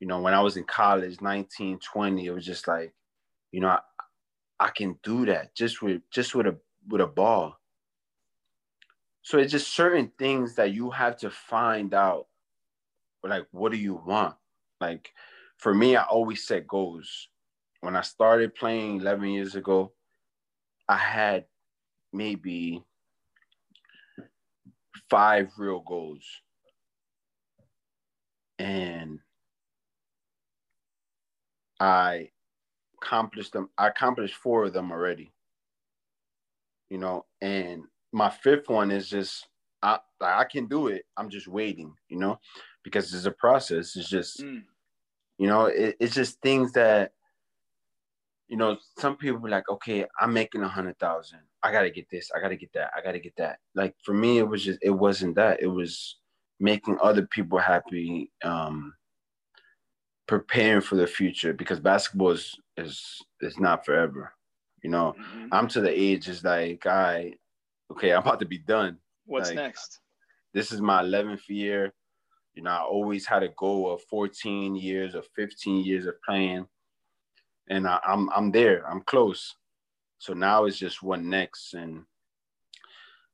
You 0.00 0.06
know, 0.06 0.20
when 0.20 0.34
I 0.34 0.40
was 0.40 0.56
in 0.56 0.64
college, 0.64 1.20
19, 1.20 1.78
20, 1.78 2.26
it 2.26 2.30
was 2.30 2.44
just 2.44 2.66
like, 2.66 2.92
you 3.52 3.60
know, 3.60 3.68
I, 3.68 3.80
I 4.58 4.70
can 4.70 4.98
do 5.02 5.26
that 5.26 5.54
just 5.54 5.82
with 5.82 6.02
just 6.10 6.34
with 6.34 6.46
a 6.46 6.56
with 6.88 7.00
a 7.00 7.06
ball. 7.06 7.56
So 9.22 9.38
it's 9.38 9.52
just 9.52 9.74
certain 9.74 10.10
things 10.18 10.54
that 10.56 10.72
you 10.72 10.90
have 10.90 11.16
to 11.18 11.30
find 11.30 11.94
out 11.94 12.26
like 13.28 13.46
what 13.50 13.72
do 13.72 13.78
you 13.78 13.94
want 14.06 14.34
like 14.80 15.12
for 15.58 15.74
me 15.74 15.96
i 15.96 16.02
always 16.04 16.46
set 16.46 16.66
goals 16.66 17.28
when 17.80 17.96
i 17.96 18.00
started 18.00 18.54
playing 18.54 19.00
11 19.00 19.28
years 19.28 19.54
ago 19.54 19.92
i 20.88 20.96
had 20.96 21.44
maybe 22.12 22.82
five 25.08 25.50
real 25.58 25.80
goals 25.80 26.24
and 28.58 29.18
i 31.78 32.28
accomplished 33.02 33.52
them 33.52 33.68
i 33.78 33.88
accomplished 33.88 34.34
four 34.34 34.64
of 34.64 34.72
them 34.72 34.92
already 34.92 35.32
you 36.90 36.98
know 36.98 37.24
and 37.40 37.84
my 38.12 38.28
fifth 38.28 38.68
one 38.68 38.90
is 38.90 39.08
just 39.08 39.46
i 39.82 39.98
i 40.20 40.44
can 40.44 40.66
do 40.66 40.88
it 40.88 41.04
i'm 41.16 41.30
just 41.30 41.48
waiting 41.48 41.94
you 42.08 42.18
know 42.18 42.38
because 42.82 43.12
it's 43.14 43.26
a 43.26 43.30
process. 43.30 43.96
It's 43.96 44.08
just, 44.08 44.42
mm. 44.42 44.62
you 45.38 45.46
know, 45.46 45.66
it, 45.66 45.96
it's 46.00 46.14
just 46.14 46.40
things 46.40 46.72
that, 46.72 47.12
you 48.50 48.56
know, 48.56 48.76
some 48.98 49.16
people 49.16 49.48
like, 49.48 49.70
okay, 49.70 50.04
I'm 50.20 50.32
making 50.32 50.62
a 50.62 50.68
hundred 50.68 50.98
thousand. 50.98 51.38
I 51.62 51.70
gotta 51.70 51.88
get 51.88 52.10
this. 52.10 52.32
I 52.36 52.40
gotta 52.40 52.56
get 52.56 52.72
that. 52.72 52.90
I 52.96 53.00
gotta 53.00 53.20
get 53.20 53.36
that. 53.36 53.60
Like 53.76 53.94
for 54.02 54.12
me, 54.12 54.38
it 54.38 54.48
was 54.48 54.64
just, 54.64 54.80
it 54.82 54.90
wasn't 54.90 55.36
that. 55.36 55.62
It 55.62 55.68
was 55.68 56.16
making 56.58 56.98
other 57.00 57.26
people 57.26 57.58
happy, 57.58 58.32
um, 58.42 58.92
preparing 60.26 60.80
for 60.80 60.96
the 60.96 61.06
future 61.06 61.52
because 61.52 61.78
basketball 61.78 62.32
is 62.32 62.56
is 62.76 63.22
is 63.40 63.60
not 63.60 63.86
forever. 63.86 64.32
You 64.82 64.90
know, 64.90 65.14
mm-hmm. 65.16 65.46
I'm 65.52 65.68
to 65.68 65.80
the 65.80 65.90
age 65.90 66.28
is 66.28 66.42
like, 66.42 66.86
I, 66.86 67.34
okay, 67.92 68.12
I'm 68.12 68.22
about 68.22 68.40
to 68.40 68.46
be 68.46 68.58
done. 68.58 68.98
What's 69.26 69.50
like, 69.50 69.56
next? 69.56 70.00
This 70.54 70.72
is 70.72 70.80
my 70.80 71.02
11th 71.02 71.48
year. 71.48 71.92
You 72.54 72.64
know, 72.64 72.70
I 72.70 72.80
always 72.80 73.26
had 73.26 73.44
a 73.44 73.50
goal 73.56 73.92
of 73.92 74.02
14 74.10 74.74
years 74.74 75.14
or 75.14 75.22
15 75.36 75.84
years 75.84 76.06
of 76.06 76.14
playing, 76.26 76.66
and 77.68 77.86
I, 77.86 78.00
I'm 78.06 78.28
I'm 78.30 78.50
there. 78.50 78.88
I'm 78.88 79.02
close. 79.02 79.54
So 80.18 80.34
now 80.34 80.64
it's 80.64 80.78
just 80.78 81.02
what 81.02 81.22
next. 81.22 81.74
And 81.74 82.04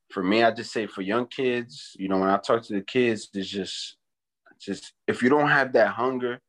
for 0.09 0.23
me, 0.23 0.43
I 0.43 0.51
just 0.51 0.71
say 0.71 0.87
for 0.87 1.01
young 1.01 1.27
kids, 1.27 1.95
you 1.99 2.07
know, 2.07 2.17
when 2.17 2.29
I 2.29 2.37
talk 2.37 2.63
to 2.63 2.73
the 2.73 2.81
kids, 2.81 3.29
it's 3.33 3.49
just 3.49 3.97
just 4.59 4.93
if 5.07 5.21
you 5.21 5.29
don't 5.29 5.49
have 5.49 5.73
that 5.73 5.89
hunger, 5.89 6.41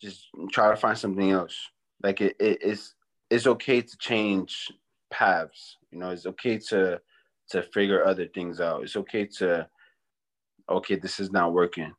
just 0.00 0.26
try 0.50 0.70
to 0.70 0.76
find 0.76 0.98
something 0.98 1.30
else. 1.30 1.56
Like 2.02 2.20
it, 2.20 2.36
it 2.38 2.58
it's 2.62 2.94
it's 3.30 3.46
okay 3.46 3.80
to 3.80 3.96
change 3.98 4.70
paths. 5.10 5.76
You 5.90 5.98
know, 5.98 6.10
it's 6.10 6.26
okay 6.26 6.58
to 6.70 7.00
to 7.50 7.62
figure 7.62 8.04
other 8.04 8.26
things 8.26 8.60
out. 8.60 8.82
It's 8.82 8.96
okay 8.96 9.26
to 9.38 9.68
okay, 10.68 10.96
this 10.96 11.20
is 11.20 11.30
not 11.30 11.52
working. 11.52 11.92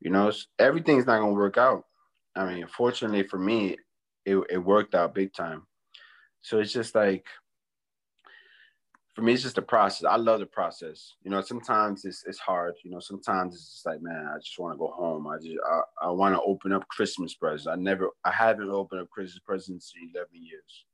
You 0.00 0.10
know, 0.10 0.32
everything's 0.58 1.06
not 1.06 1.20
gonna 1.20 1.32
work 1.32 1.58
out. 1.58 1.84
I 2.36 2.44
mean, 2.44 2.66
fortunately 2.66 3.22
for 3.22 3.38
me, 3.38 3.76
it, 4.24 4.36
it 4.50 4.58
worked 4.58 4.94
out 4.94 5.14
big 5.14 5.32
time. 5.32 5.66
So 6.42 6.58
it's 6.58 6.72
just 6.72 6.94
like 6.94 7.26
for 9.14 9.22
me, 9.22 9.32
it's 9.32 9.42
just 9.42 9.56
a 9.56 9.62
process. 9.62 10.04
I 10.04 10.16
love 10.16 10.40
the 10.40 10.46
process. 10.46 11.14
You 11.22 11.30
know, 11.30 11.40
sometimes 11.40 12.04
it's 12.04 12.22
it's 12.26 12.38
hard. 12.38 12.74
You 12.84 12.90
know, 12.90 13.00
sometimes 13.00 13.54
it's 13.54 13.72
just 13.72 13.86
like, 13.86 14.02
man, 14.02 14.28
I 14.32 14.38
just 14.38 14.58
want 14.58 14.74
to 14.74 14.78
go 14.78 14.92
home. 14.94 15.26
I 15.26 15.38
just 15.38 15.56
I, 15.66 15.80
I 16.02 16.10
want 16.10 16.34
to 16.34 16.42
open 16.42 16.72
up 16.72 16.86
Christmas 16.88 17.34
presents. 17.34 17.66
I 17.66 17.76
never 17.76 18.10
I 18.24 18.30
haven't 18.30 18.68
opened 18.68 19.00
up 19.00 19.10
Christmas 19.10 19.40
presents 19.44 19.94
in 19.96 20.10
eleven 20.14 20.44
years. 20.44 20.84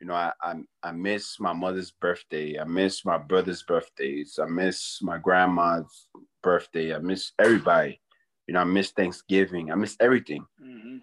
You 0.00 0.08
know, 0.08 0.14
I, 0.14 0.32
I 0.42 0.54
I 0.82 0.90
miss 0.90 1.38
my 1.38 1.52
mother's 1.52 1.92
birthday. 1.92 2.58
I 2.58 2.64
miss 2.64 3.04
my 3.04 3.16
brother's 3.16 3.62
birthdays. 3.62 4.40
I 4.42 4.46
miss 4.46 4.98
my 5.00 5.16
grandma's 5.16 6.08
birthday. 6.42 6.96
I 6.96 6.98
miss 6.98 7.30
everybody. 7.38 8.00
You 8.46 8.54
know, 8.54 8.60
I 8.60 8.64
miss 8.64 8.90
Thanksgiving. 8.90 9.72
I 9.72 9.74
miss 9.74 9.96
everything. 10.00 10.46
Mm-hmm. 10.62 10.98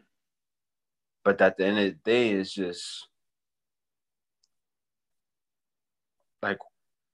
But 1.24 1.42
at 1.42 1.58
the 1.58 1.66
end 1.66 1.80
of 1.80 1.86
the 1.86 2.00
day, 2.04 2.32
it's 2.32 2.54
just 2.54 3.08
like 6.42 6.58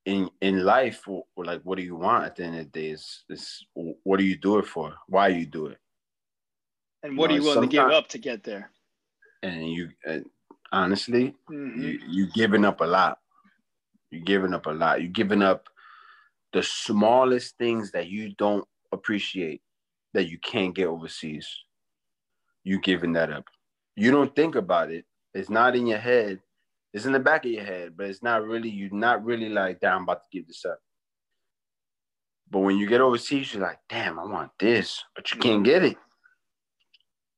in 0.06 0.30
in 0.42 0.64
life, 0.64 1.08
like 1.38 1.62
what 1.62 1.78
do 1.78 1.84
you 1.84 1.96
want 1.96 2.26
at 2.26 2.36
the 2.36 2.44
end 2.44 2.60
of 2.60 2.72
the 2.72 2.80
day? 2.80 2.90
Is 2.90 3.24
is 3.30 3.66
what 3.74 4.18
do 4.18 4.24
you 4.24 4.36
do 4.36 4.58
it 4.58 4.66
for? 4.66 4.96
Why 5.08 5.28
you 5.30 5.46
do 5.46 5.68
it? 5.68 5.78
And 7.04 7.18
what 7.18 7.32
you 7.32 7.38
know, 7.38 7.44
are 7.44 7.46
you 7.46 7.50
willing 7.56 7.70
to 7.70 7.76
give 7.76 7.90
up 7.90 8.08
to 8.10 8.18
get 8.18 8.44
there? 8.44 8.72
And 9.42 9.72
you, 9.72 9.90
honestly, 10.72 11.36
mm-hmm. 11.50 11.82
you 11.82 12.00
you 12.08 12.28
giving 12.34 12.66
up 12.66 12.82
a 12.82 12.86
lot. 12.86 13.20
You're 14.12 14.22
giving 14.24 14.54
up 14.54 14.66
a 14.66 14.72
lot. 14.72 15.02
You're 15.02 15.12
giving 15.12 15.44
up 15.44 15.70
the 16.52 16.64
smallest 16.64 17.58
things 17.58 17.92
that 17.92 18.08
you 18.08 18.34
don't 18.34 18.68
appreciate 18.92 19.62
that 20.14 20.30
you 20.30 20.38
can't 20.40 20.76
get 20.76 20.88
overseas. 20.88 21.48
You 22.64 22.80
giving 22.80 23.14
that 23.14 23.32
up. 23.32 23.46
You 23.96 24.12
don't 24.12 24.36
think 24.36 24.56
about 24.56 24.92
it. 24.92 25.06
It's 25.34 25.50
not 25.50 25.76
in 25.76 25.88
your 25.88 26.00
head. 26.00 26.40
It's 26.94 27.06
in 27.06 27.12
the 27.12 27.20
back 27.20 27.46
of 27.46 27.52
your 27.52 27.64
head, 27.64 27.96
but 27.96 28.08
it's 28.08 28.24
not 28.24 28.46
really, 28.46 28.70
you're 28.70 28.90
not 28.92 29.24
really 29.24 29.50
like, 29.50 29.80
damn, 29.80 29.98
I'm 29.98 30.04
about 30.04 30.24
to 30.24 30.38
give 30.38 30.48
this 30.48 30.66
up. 30.66 30.80
But 32.50 32.60
when 32.60 32.78
you 32.78 32.88
get 32.88 33.02
overseas, 33.02 33.54
you're 33.54 33.62
like, 33.62 33.80
damn, 33.90 34.18
I 34.18 34.26
want 34.26 34.52
this, 34.60 35.04
but 35.16 35.32
you 35.32 35.40
can't 35.40 35.64
get 35.64 35.84
it. 35.84 35.98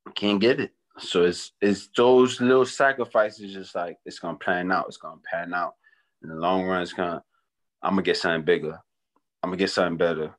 You 0.06 0.12
can't 0.14 0.40
get 0.40 0.58
it. 0.58 0.72
So 0.98 1.24
it's 1.24 1.52
it's 1.60 1.88
those 1.96 2.40
little 2.40 2.66
sacrifices, 2.66 3.52
just 3.52 3.74
like 3.74 3.96
it's 4.04 4.18
gonna 4.18 4.38
plan 4.38 4.70
out. 4.70 4.86
It's 4.88 4.98
gonna 4.98 5.20
pan 5.30 5.54
out. 5.54 5.74
In 6.22 6.28
the 6.28 6.34
long 6.34 6.64
run, 6.64 6.82
it's 6.82 6.92
gonna 6.92 7.22
I'm 7.82 7.92
gonna 7.92 8.02
get 8.02 8.16
something 8.16 8.44
bigger. 8.44 8.78
I'm 9.42 9.50
gonna 9.50 9.56
get 9.56 9.70
something 9.70 9.96
better. 9.96 10.34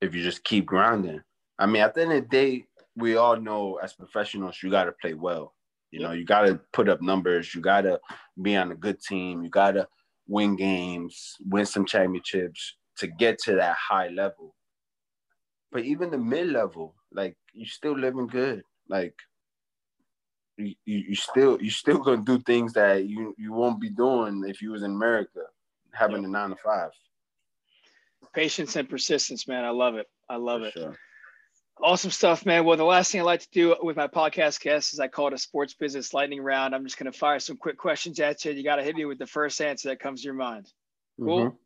If 0.00 0.14
you 0.14 0.22
just 0.22 0.44
keep 0.44 0.66
grinding. 0.66 1.20
I 1.58 1.66
mean, 1.66 1.82
at 1.82 1.94
the 1.94 2.02
end 2.02 2.12
of 2.12 2.22
the 2.22 2.28
day, 2.28 2.64
we 2.96 3.16
all 3.16 3.36
know 3.36 3.78
as 3.82 3.92
professionals, 3.92 4.58
you 4.62 4.70
gotta 4.70 4.92
play 5.00 5.14
well. 5.14 5.54
You 5.90 6.00
know, 6.00 6.12
you 6.12 6.24
gotta 6.24 6.60
put 6.72 6.88
up 6.88 7.02
numbers, 7.02 7.54
you 7.54 7.60
gotta 7.60 8.00
be 8.40 8.56
on 8.56 8.72
a 8.72 8.76
good 8.76 9.00
team, 9.00 9.42
you 9.42 9.50
gotta 9.50 9.88
win 10.26 10.56
games, 10.56 11.36
win 11.46 11.66
some 11.66 11.84
championships 11.84 12.76
to 12.98 13.08
get 13.08 13.38
to 13.40 13.56
that 13.56 13.76
high 13.76 14.08
level. 14.08 14.54
But 15.72 15.84
even 15.84 16.10
the 16.10 16.18
mid 16.18 16.48
level, 16.48 16.94
like 17.12 17.36
you're 17.52 17.66
still 17.66 17.98
living 17.98 18.26
good. 18.26 18.62
Like 18.88 19.14
you, 20.56 20.74
you 20.84 21.14
still 21.14 21.60
you 21.60 21.70
still 21.70 21.98
gonna 21.98 22.22
do 22.24 22.38
things 22.40 22.72
that 22.74 23.04
you 23.06 23.34
you 23.38 23.52
won't 23.52 23.80
be 23.80 23.90
doing 23.90 24.44
if 24.46 24.62
you 24.62 24.72
was 24.72 24.82
in 24.82 24.92
America 24.92 25.40
having 25.92 26.24
a 26.24 26.28
nine 26.28 26.50
to 26.50 26.56
five. 26.56 26.90
Patience 28.34 28.76
and 28.76 28.88
persistence, 28.88 29.48
man. 29.48 29.64
I 29.64 29.70
love 29.70 29.96
it. 29.96 30.06
I 30.28 30.36
love 30.36 30.60
For 30.62 30.66
it. 30.68 30.72
Sure. 30.74 30.98
Awesome 31.82 32.10
stuff, 32.10 32.44
man. 32.44 32.64
Well, 32.64 32.76
the 32.76 32.84
last 32.84 33.10
thing 33.10 33.22
I 33.22 33.24
like 33.24 33.40
to 33.40 33.48
do 33.52 33.74
with 33.82 33.96
my 33.96 34.06
podcast 34.06 34.60
guests 34.60 34.92
is 34.92 35.00
I 35.00 35.08
call 35.08 35.28
it 35.28 35.32
a 35.32 35.38
sports 35.38 35.72
business 35.72 36.12
lightning 36.12 36.42
round. 36.42 36.74
I'm 36.74 36.84
just 36.84 36.98
going 36.98 37.10
to 37.10 37.18
fire 37.18 37.38
some 37.40 37.56
quick 37.56 37.78
questions 37.78 38.20
at 38.20 38.44
you. 38.44 38.52
You 38.52 38.62
got 38.62 38.76
to 38.76 38.82
hit 38.82 38.94
me 38.96 39.06
with 39.06 39.18
the 39.18 39.26
first 39.26 39.60
answer 39.62 39.88
that 39.88 39.98
comes 39.98 40.20
to 40.20 40.26
your 40.26 40.34
mind. 40.34 40.70
Cool. 41.18 41.56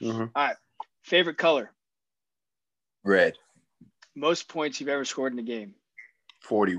Mm-hmm. 0.00 0.06
Mm-hmm. 0.10 0.20
All 0.34 0.46
right. 0.46 0.56
Favorite 1.04 1.38
color? 1.38 1.70
Red. 3.04 3.34
Most 4.16 4.48
points 4.48 4.80
you've 4.80 4.88
ever 4.88 5.04
scored 5.04 5.32
in 5.32 5.38
a 5.38 5.42
game? 5.42 5.74
40. 6.42 6.78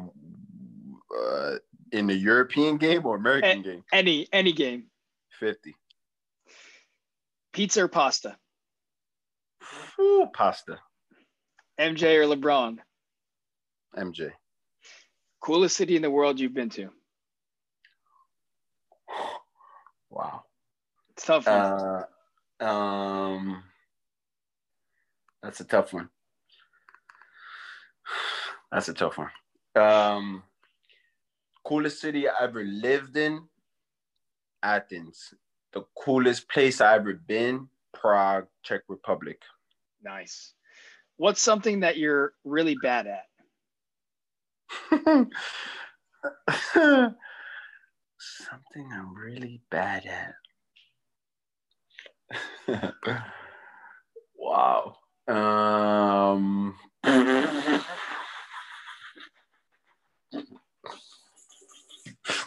Uh, 1.18 1.52
in 1.94 2.08
the 2.08 2.16
European 2.16 2.78
game 2.78 3.06
or 3.06 3.16
American 3.16 3.60
a- 3.60 3.64
game? 3.64 3.84
Any 3.94 4.28
any 4.34 4.52
game. 4.52 4.86
50. 5.40 5.76
Pizza 7.54 7.84
or 7.84 7.88
pasta? 7.88 8.36
Ooh, 10.00 10.28
pasta. 10.34 10.80
MJ 11.80 12.18
or 12.18 12.36
LeBron? 12.36 12.78
MJ. 13.98 14.32
Coolest 15.42 15.76
city 15.76 15.96
in 15.96 16.02
the 16.02 16.10
world 16.10 16.40
you've 16.40 16.54
been 16.54 16.70
to? 16.70 16.90
Wow. 20.10 20.44
It's 21.12 21.26
tough. 21.26 21.48
Uh, 21.48 22.04
um, 22.60 23.64
that's 25.42 25.60
a 25.60 25.66
tough 25.66 25.94
one. 25.94 26.10
That's 28.72 28.90
a 28.90 28.94
tough 28.94 29.18
one. 29.18 29.30
Um, 29.76 30.44
coolest 31.66 32.00
city 32.00 32.28
I 32.28 32.34
ever 32.42 32.64
lived 32.64 33.18
in, 33.18 33.44
Athens. 34.62 35.34
The 35.74 35.84
coolest 35.98 36.50
place 36.50 36.82
I 36.82 36.96
ever 36.96 37.14
been, 37.14 37.68
Prague, 37.94 38.48
Czech 38.64 38.82
Republic. 38.88 39.42
Nice. 40.04 40.54
What's 41.18 41.42
something 41.42 41.82
that 41.82 41.98
you're 41.98 42.34
really 42.44 42.76
bad 42.82 43.08
at? 43.08 43.26
something 48.20 48.90
I'm 48.94 49.14
really 49.16 49.62
bad 49.70 50.06
at. 50.06 50.34
wow. 54.36 54.96
Um, 55.28 56.76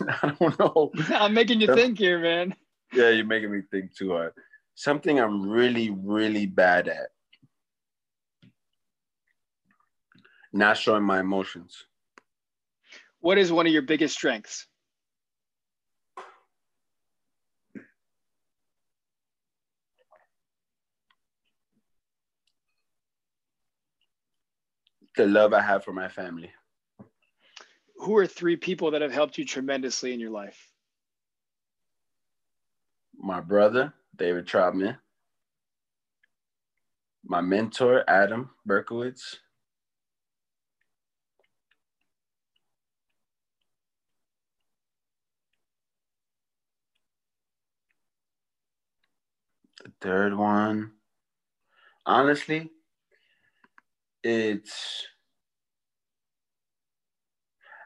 I 0.00 0.36
don't 0.38 0.58
know. 0.58 0.90
I'm 1.10 1.34
making 1.34 1.60
you 1.60 1.74
think 1.74 1.98
here, 1.98 2.18
man. 2.18 2.54
Yeah, 2.92 3.10
you're 3.10 3.26
making 3.26 3.50
me 3.50 3.62
think 3.70 3.94
too 3.94 4.10
hard. 4.10 4.32
Something 4.74 5.20
I'm 5.20 5.48
really, 5.48 5.90
really 5.90 6.46
bad 6.46 6.88
at. 6.88 7.08
Not 10.56 10.76
showing 10.76 11.02
my 11.02 11.20
emotions. 11.20 11.84
What 13.20 13.38
is 13.38 13.52
one 13.52 13.66
of 13.66 13.72
your 13.72 13.82
biggest 13.82 14.14
strengths? 14.14 14.66
The 25.16 25.26
love 25.26 25.54
I 25.54 25.62
have 25.62 25.82
for 25.82 25.92
my 25.92 26.08
family. 26.08 26.50
Who 27.96 28.16
are 28.16 28.26
three 28.26 28.56
people 28.56 28.90
that 28.90 29.00
have 29.00 29.12
helped 29.12 29.38
you 29.38 29.46
tremendously 29.46 30.12
in 30.12 30.20
your 30.20 30.30
life? 30.30 30.70
My 33.16 33.40
brother, 33.40 33.94
David 34.14 34.46
Trotman. 34.46 34.98
My 37.24 37.40
mentor, 37.40 38.04
Adam 38.06 38.50
Berkowitz 38.68 39.38
The 49.86 49.92
third 50.00 50.36
one, 50.36 50.90
honestly, 52.04 52.72
it's 54.24 55.06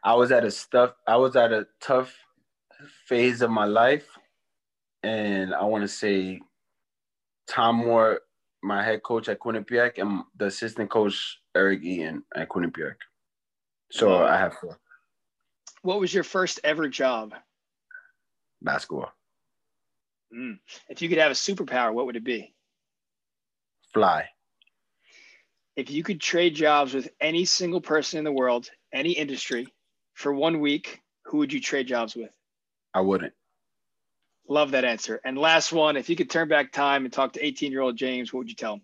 I 0.03 0.15
was 0.15 0.33
at 0.33 0.43
a 0.43 0.51
stuff 0.51 0.95
I 1.07 1.17
was 1.17 1.37
at 1.37 1.53
a 1.53 1.67
tough 1.79 2.17
phase 3.07 3.43
of 3.43 3.51
my 3.51 3.67
life, 3.67 4.09
and 5.03 5.55
I 5.55 5.65
want 5.65 5.85
to 5.85 5.89
say 5.89 6.41
Tom 7.47 7.77
Moore, 7.77 8.21
my 8.63 8.83
head 8.83 9.03
coach 9.03 9.29
at 9.29 9.39
Quinnipiac, 9.39 9.99
and 9.99 10.23
the 10.39 10.47
assistant 10.47 10.89
coach 10.89 11.39
Eric 11.55 11.83
Eaton 11.83 12.23
at 12.35 12.49
Quinnipiac. 12.49 12.95
So 13.93 14.25
I 14.25 14.39
have 14.39 14.55
four. 14.55 14.79
What 15.83 16.01
was 16.01 16.15
your 16.15 16.25
first 16.25 16.61
ever 16.65 16.89
job? 16.89 17.35
Basketball. 18.63 19.13
Mm. 20.35 20.59
If 20.89 21.03
you 21.03 21.09
could 21.09 21.19
have 21.19 21.31
a 21.31 21.35
superpower, 21.35 21.93
what 21.93 22.07
would 22.07 22.17
it 22.17 22.25
be? 22.25 22.55
Fly. 23.93 24.29
If 25.77 25.91
you 25.91 26.03
could 26.03 26.21
trade 26.21 26.55
jobs 26.55 26.95
with 26.95 27.09
any 27.21 27.45
single 27.45 27.81
person 27.81 28.19
in 28.19 28.25
the 28.25 28.33
world, 28.33 28.71
any 28.93 29.13
industry, 29.13 29.67
for 30.15 30.33
one 30.33 30.61
week, 30.61 31.01
who 31.25 31.39
would 31.39 31.53
you 31.53 31.61
trade 31.61 31.87
jobs 31.87 32.15
with? 32.15 32.31
I 32.93 33.01
wouldn't. 33.01 33.33
Love 34.49 34.73
that 34.73 34.85
answer. 34.85 35.21
And 35.25 35.39
last 35.39 35.73
one, 35.73 35.97
if 35.97 36.11
you 36.11 36.17
could 36.17 36.29
turn 36.29 36.49
back 36.49 36.73
time 36.73 37.05
and 37.05 37.13
talk 37.13 37.35
to 37.35 37.45
18 37.45 37.71
year 37.73 37.81
old 37.81 37.97
James, 37.97 38.33
what 38.33 38.41
would 38.41 38.49
you 38.49 38.57
tell 38.57 38.75
him? 38.75 38.83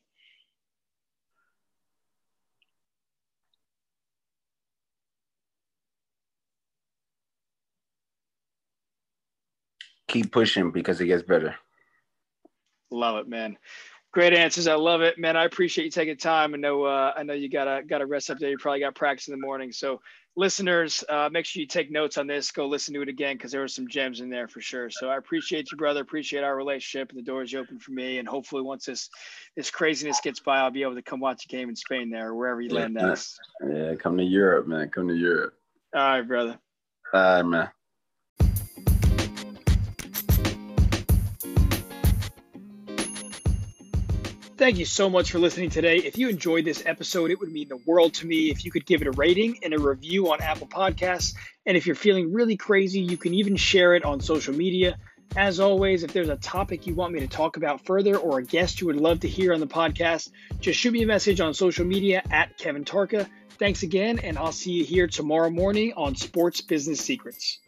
Keep 10.23 10.33
pushing 10.33 10.71
because 10.71 11.01
it 11.01 11.07
gets 11.07 11.23
better. 11.23 11.55
Love 12.91 13.17
it, 13.19 13.29
man. 13.29 13.57
Great 14.13 14.33
answers. 14.33 14.67
I 14.67 14.77
love 14.77 15.03
it, 15.03 15.19
man. 15.19 15.37
I 15.37 15.45
appreciate 15.45 15.85
you 15.85 15.91
taking 15.91 16.17
time. 16.17 16.55
I 16.55 16.57
know, 16.57 16.85
uh, 16.85 17.13
I 17.15 17.23
know 17.23 17.35
you 17.35 17.51
gotta 17.51 17.83
gotta 17.87 18.07
rest 18.07 18.31
up 18.31 18.39
there. 18.39 18.49
You 18.49 18.57
probably 18.57 18.81
got 18.81 18.95
practice 18.95 19.29
in 19.29 19.33
the 19.33 19.47
morning. 19.47 19.73
So, 19.73 20.01
listeners, 20.37 21.05
uh, 21.11 21.29
make 21.31 21.45
sure 21.45 21.61
you 21.61 21.67
take 21.67 21.91
notes 21.91 22.17
on 22.17 22.27
this. 22.27 22.51
Go 22.51 22.67
listen 22.67 22.95
to 22.95 23.03
it 23.03 23.11
again 23.11 23.37
because 23.37 23.53
there 23.53 23.61
were 23.61 23.69
some 23.69 23.89
gems 23.89 24.21
in 24.21 24.31
there 24.31 24.49
for 24.49 24.63
sure. 24.63 24.89
So, 24.89 25.11
I 25.11 25.19
appreciate 25.19 25.71
you, 25.71 25.77
brother. 25.77 26.01
Appreciate 26.01 26.45
our 26.45 26.57
relationship 26.57 27.11
and 27.11 27.19
the 27.19 27.23
doors 27.23 27.53
you 27.53 27.59
open 27.59 27.79
for 27.79 27.91
me. 27.91 28.19
And 28.19 28.27
hopefully, 28.27 28.63
once 28.63 28.87
this 28.87 29.11
this 29.55 29.71
craziness 29.71 30.21
gets 30.23 30.41
by, 30.41 30.61
I'll 30.61 30.71
be 30.71 30.83
able 30.83 30.95
to 30.95 31.03
come 31.03 31.21
watch 31.21 31.45
a 31.45 31.49
game 31.49 31.69
in 31.69 31.77
Spain 31.77 32.09
there, 32.09 32.29
or 32.29 32.35
wherever 32.35 32.63
you 32.63 32.71
land 32.71 32.95
next. 32.95 33.39
Yeah, 33.69 33.97
come 33.97 34.17
to 34.17 34.25
Europe, 34.25 34.67
man. 34.67 34.89
Come 34.89 35.09
to 35.09 35.15
Europe. 35.15 35.53
All 35.95 36.01
right, 36.01 36.23
brother. 36.23 36.59
All 37.13 37.21
right, 37.21 37.43
man. 37.43 37.69
Thank 44.67 44.79
you 44.79 44.85
so 44.85 45.09
much 45.09 45.31
for 45.31 45.39
listening 45.39 45.71
today. 45.71 45.99
If 45.99 46.19
you 46.19 46.29
enjoyed 46.29 46.65
this 46.65 46.83
episode, 46.85 47.31
it 47.31 47.39
would 47.39 47.53
mean 47.53 47.69
the 47.69 47.77
world 47.87 48.15
to 48.15 48.27
me 48.27 48.51
if 48.51 48.65
you 48.65 48.73
could 48.73 48.85
give 48.85 49.01
it 49.01 49.07
a 49.07 49.13
rating 49.13 49.61
and 49.63 49.73
a 49.73 49.79
review 49.79 50.33
on 50.33 50.43
Apple 50.43 50.67
Podcasts. 50.67 51.37
And 51.67 51.77
if 51.77 51.87
you're 51.87 51.95
feeling 51.95 52.33
really 52.33 52.57
crazy, 52.57 52.99
you 52.99 53.17
can 53.17 53.33
even 53.33 53.55
share 53.55 53.95
it 53.95 54.05
on 54.05 54.19
social 54.19 54.53
media. 54.53 54.99
As 55.37 55.61
always, 55.61 56.03
if 56.03 56.13
there's 56.13 56.31
a 56.31 56.37
topic 56.39 56.85
you 56.85 56.97
want 56.97 57.15
me 57.15 57.21
to 57.21 57.29
talk 57.29 57.57
about 57.57 57.87
further 57.87 58.17
or 58.17 58.39
a 58.41 58.43
guest 58.43 58.81
you 58.81 58.89
would 58.89 58.97
love 58.97 59.21
to 59.21 59.29
hear 59.29 59.55
on 59.55 59.61
the 59.61 59.69
podcast, 59.69 60.31
just 60.59 60.81
shoot 60.81 60.91
me 60.91 61.05
a 61.05 61.07
message 61.07 61.41
on 61.41 61.55
social 61.55 61.87
media 61.87 62.21
at 62.33 62.59
Kevin 62.59 62.85
Tarka. 62.85 63.29
Thanks 63.61 63.85
again, 63.85 64.19
and 64.19 64.37
I'll 64.37 64.51
see 64.51 64.73
you 64.73 64.85
here 64.85 65.07
tomorrow 65.07 65.49
morning 65.49 65.93
on 65.97 66.17
Sports 66.17 66.61
Business 66.61 66.99
Secrets. 66.99 67.61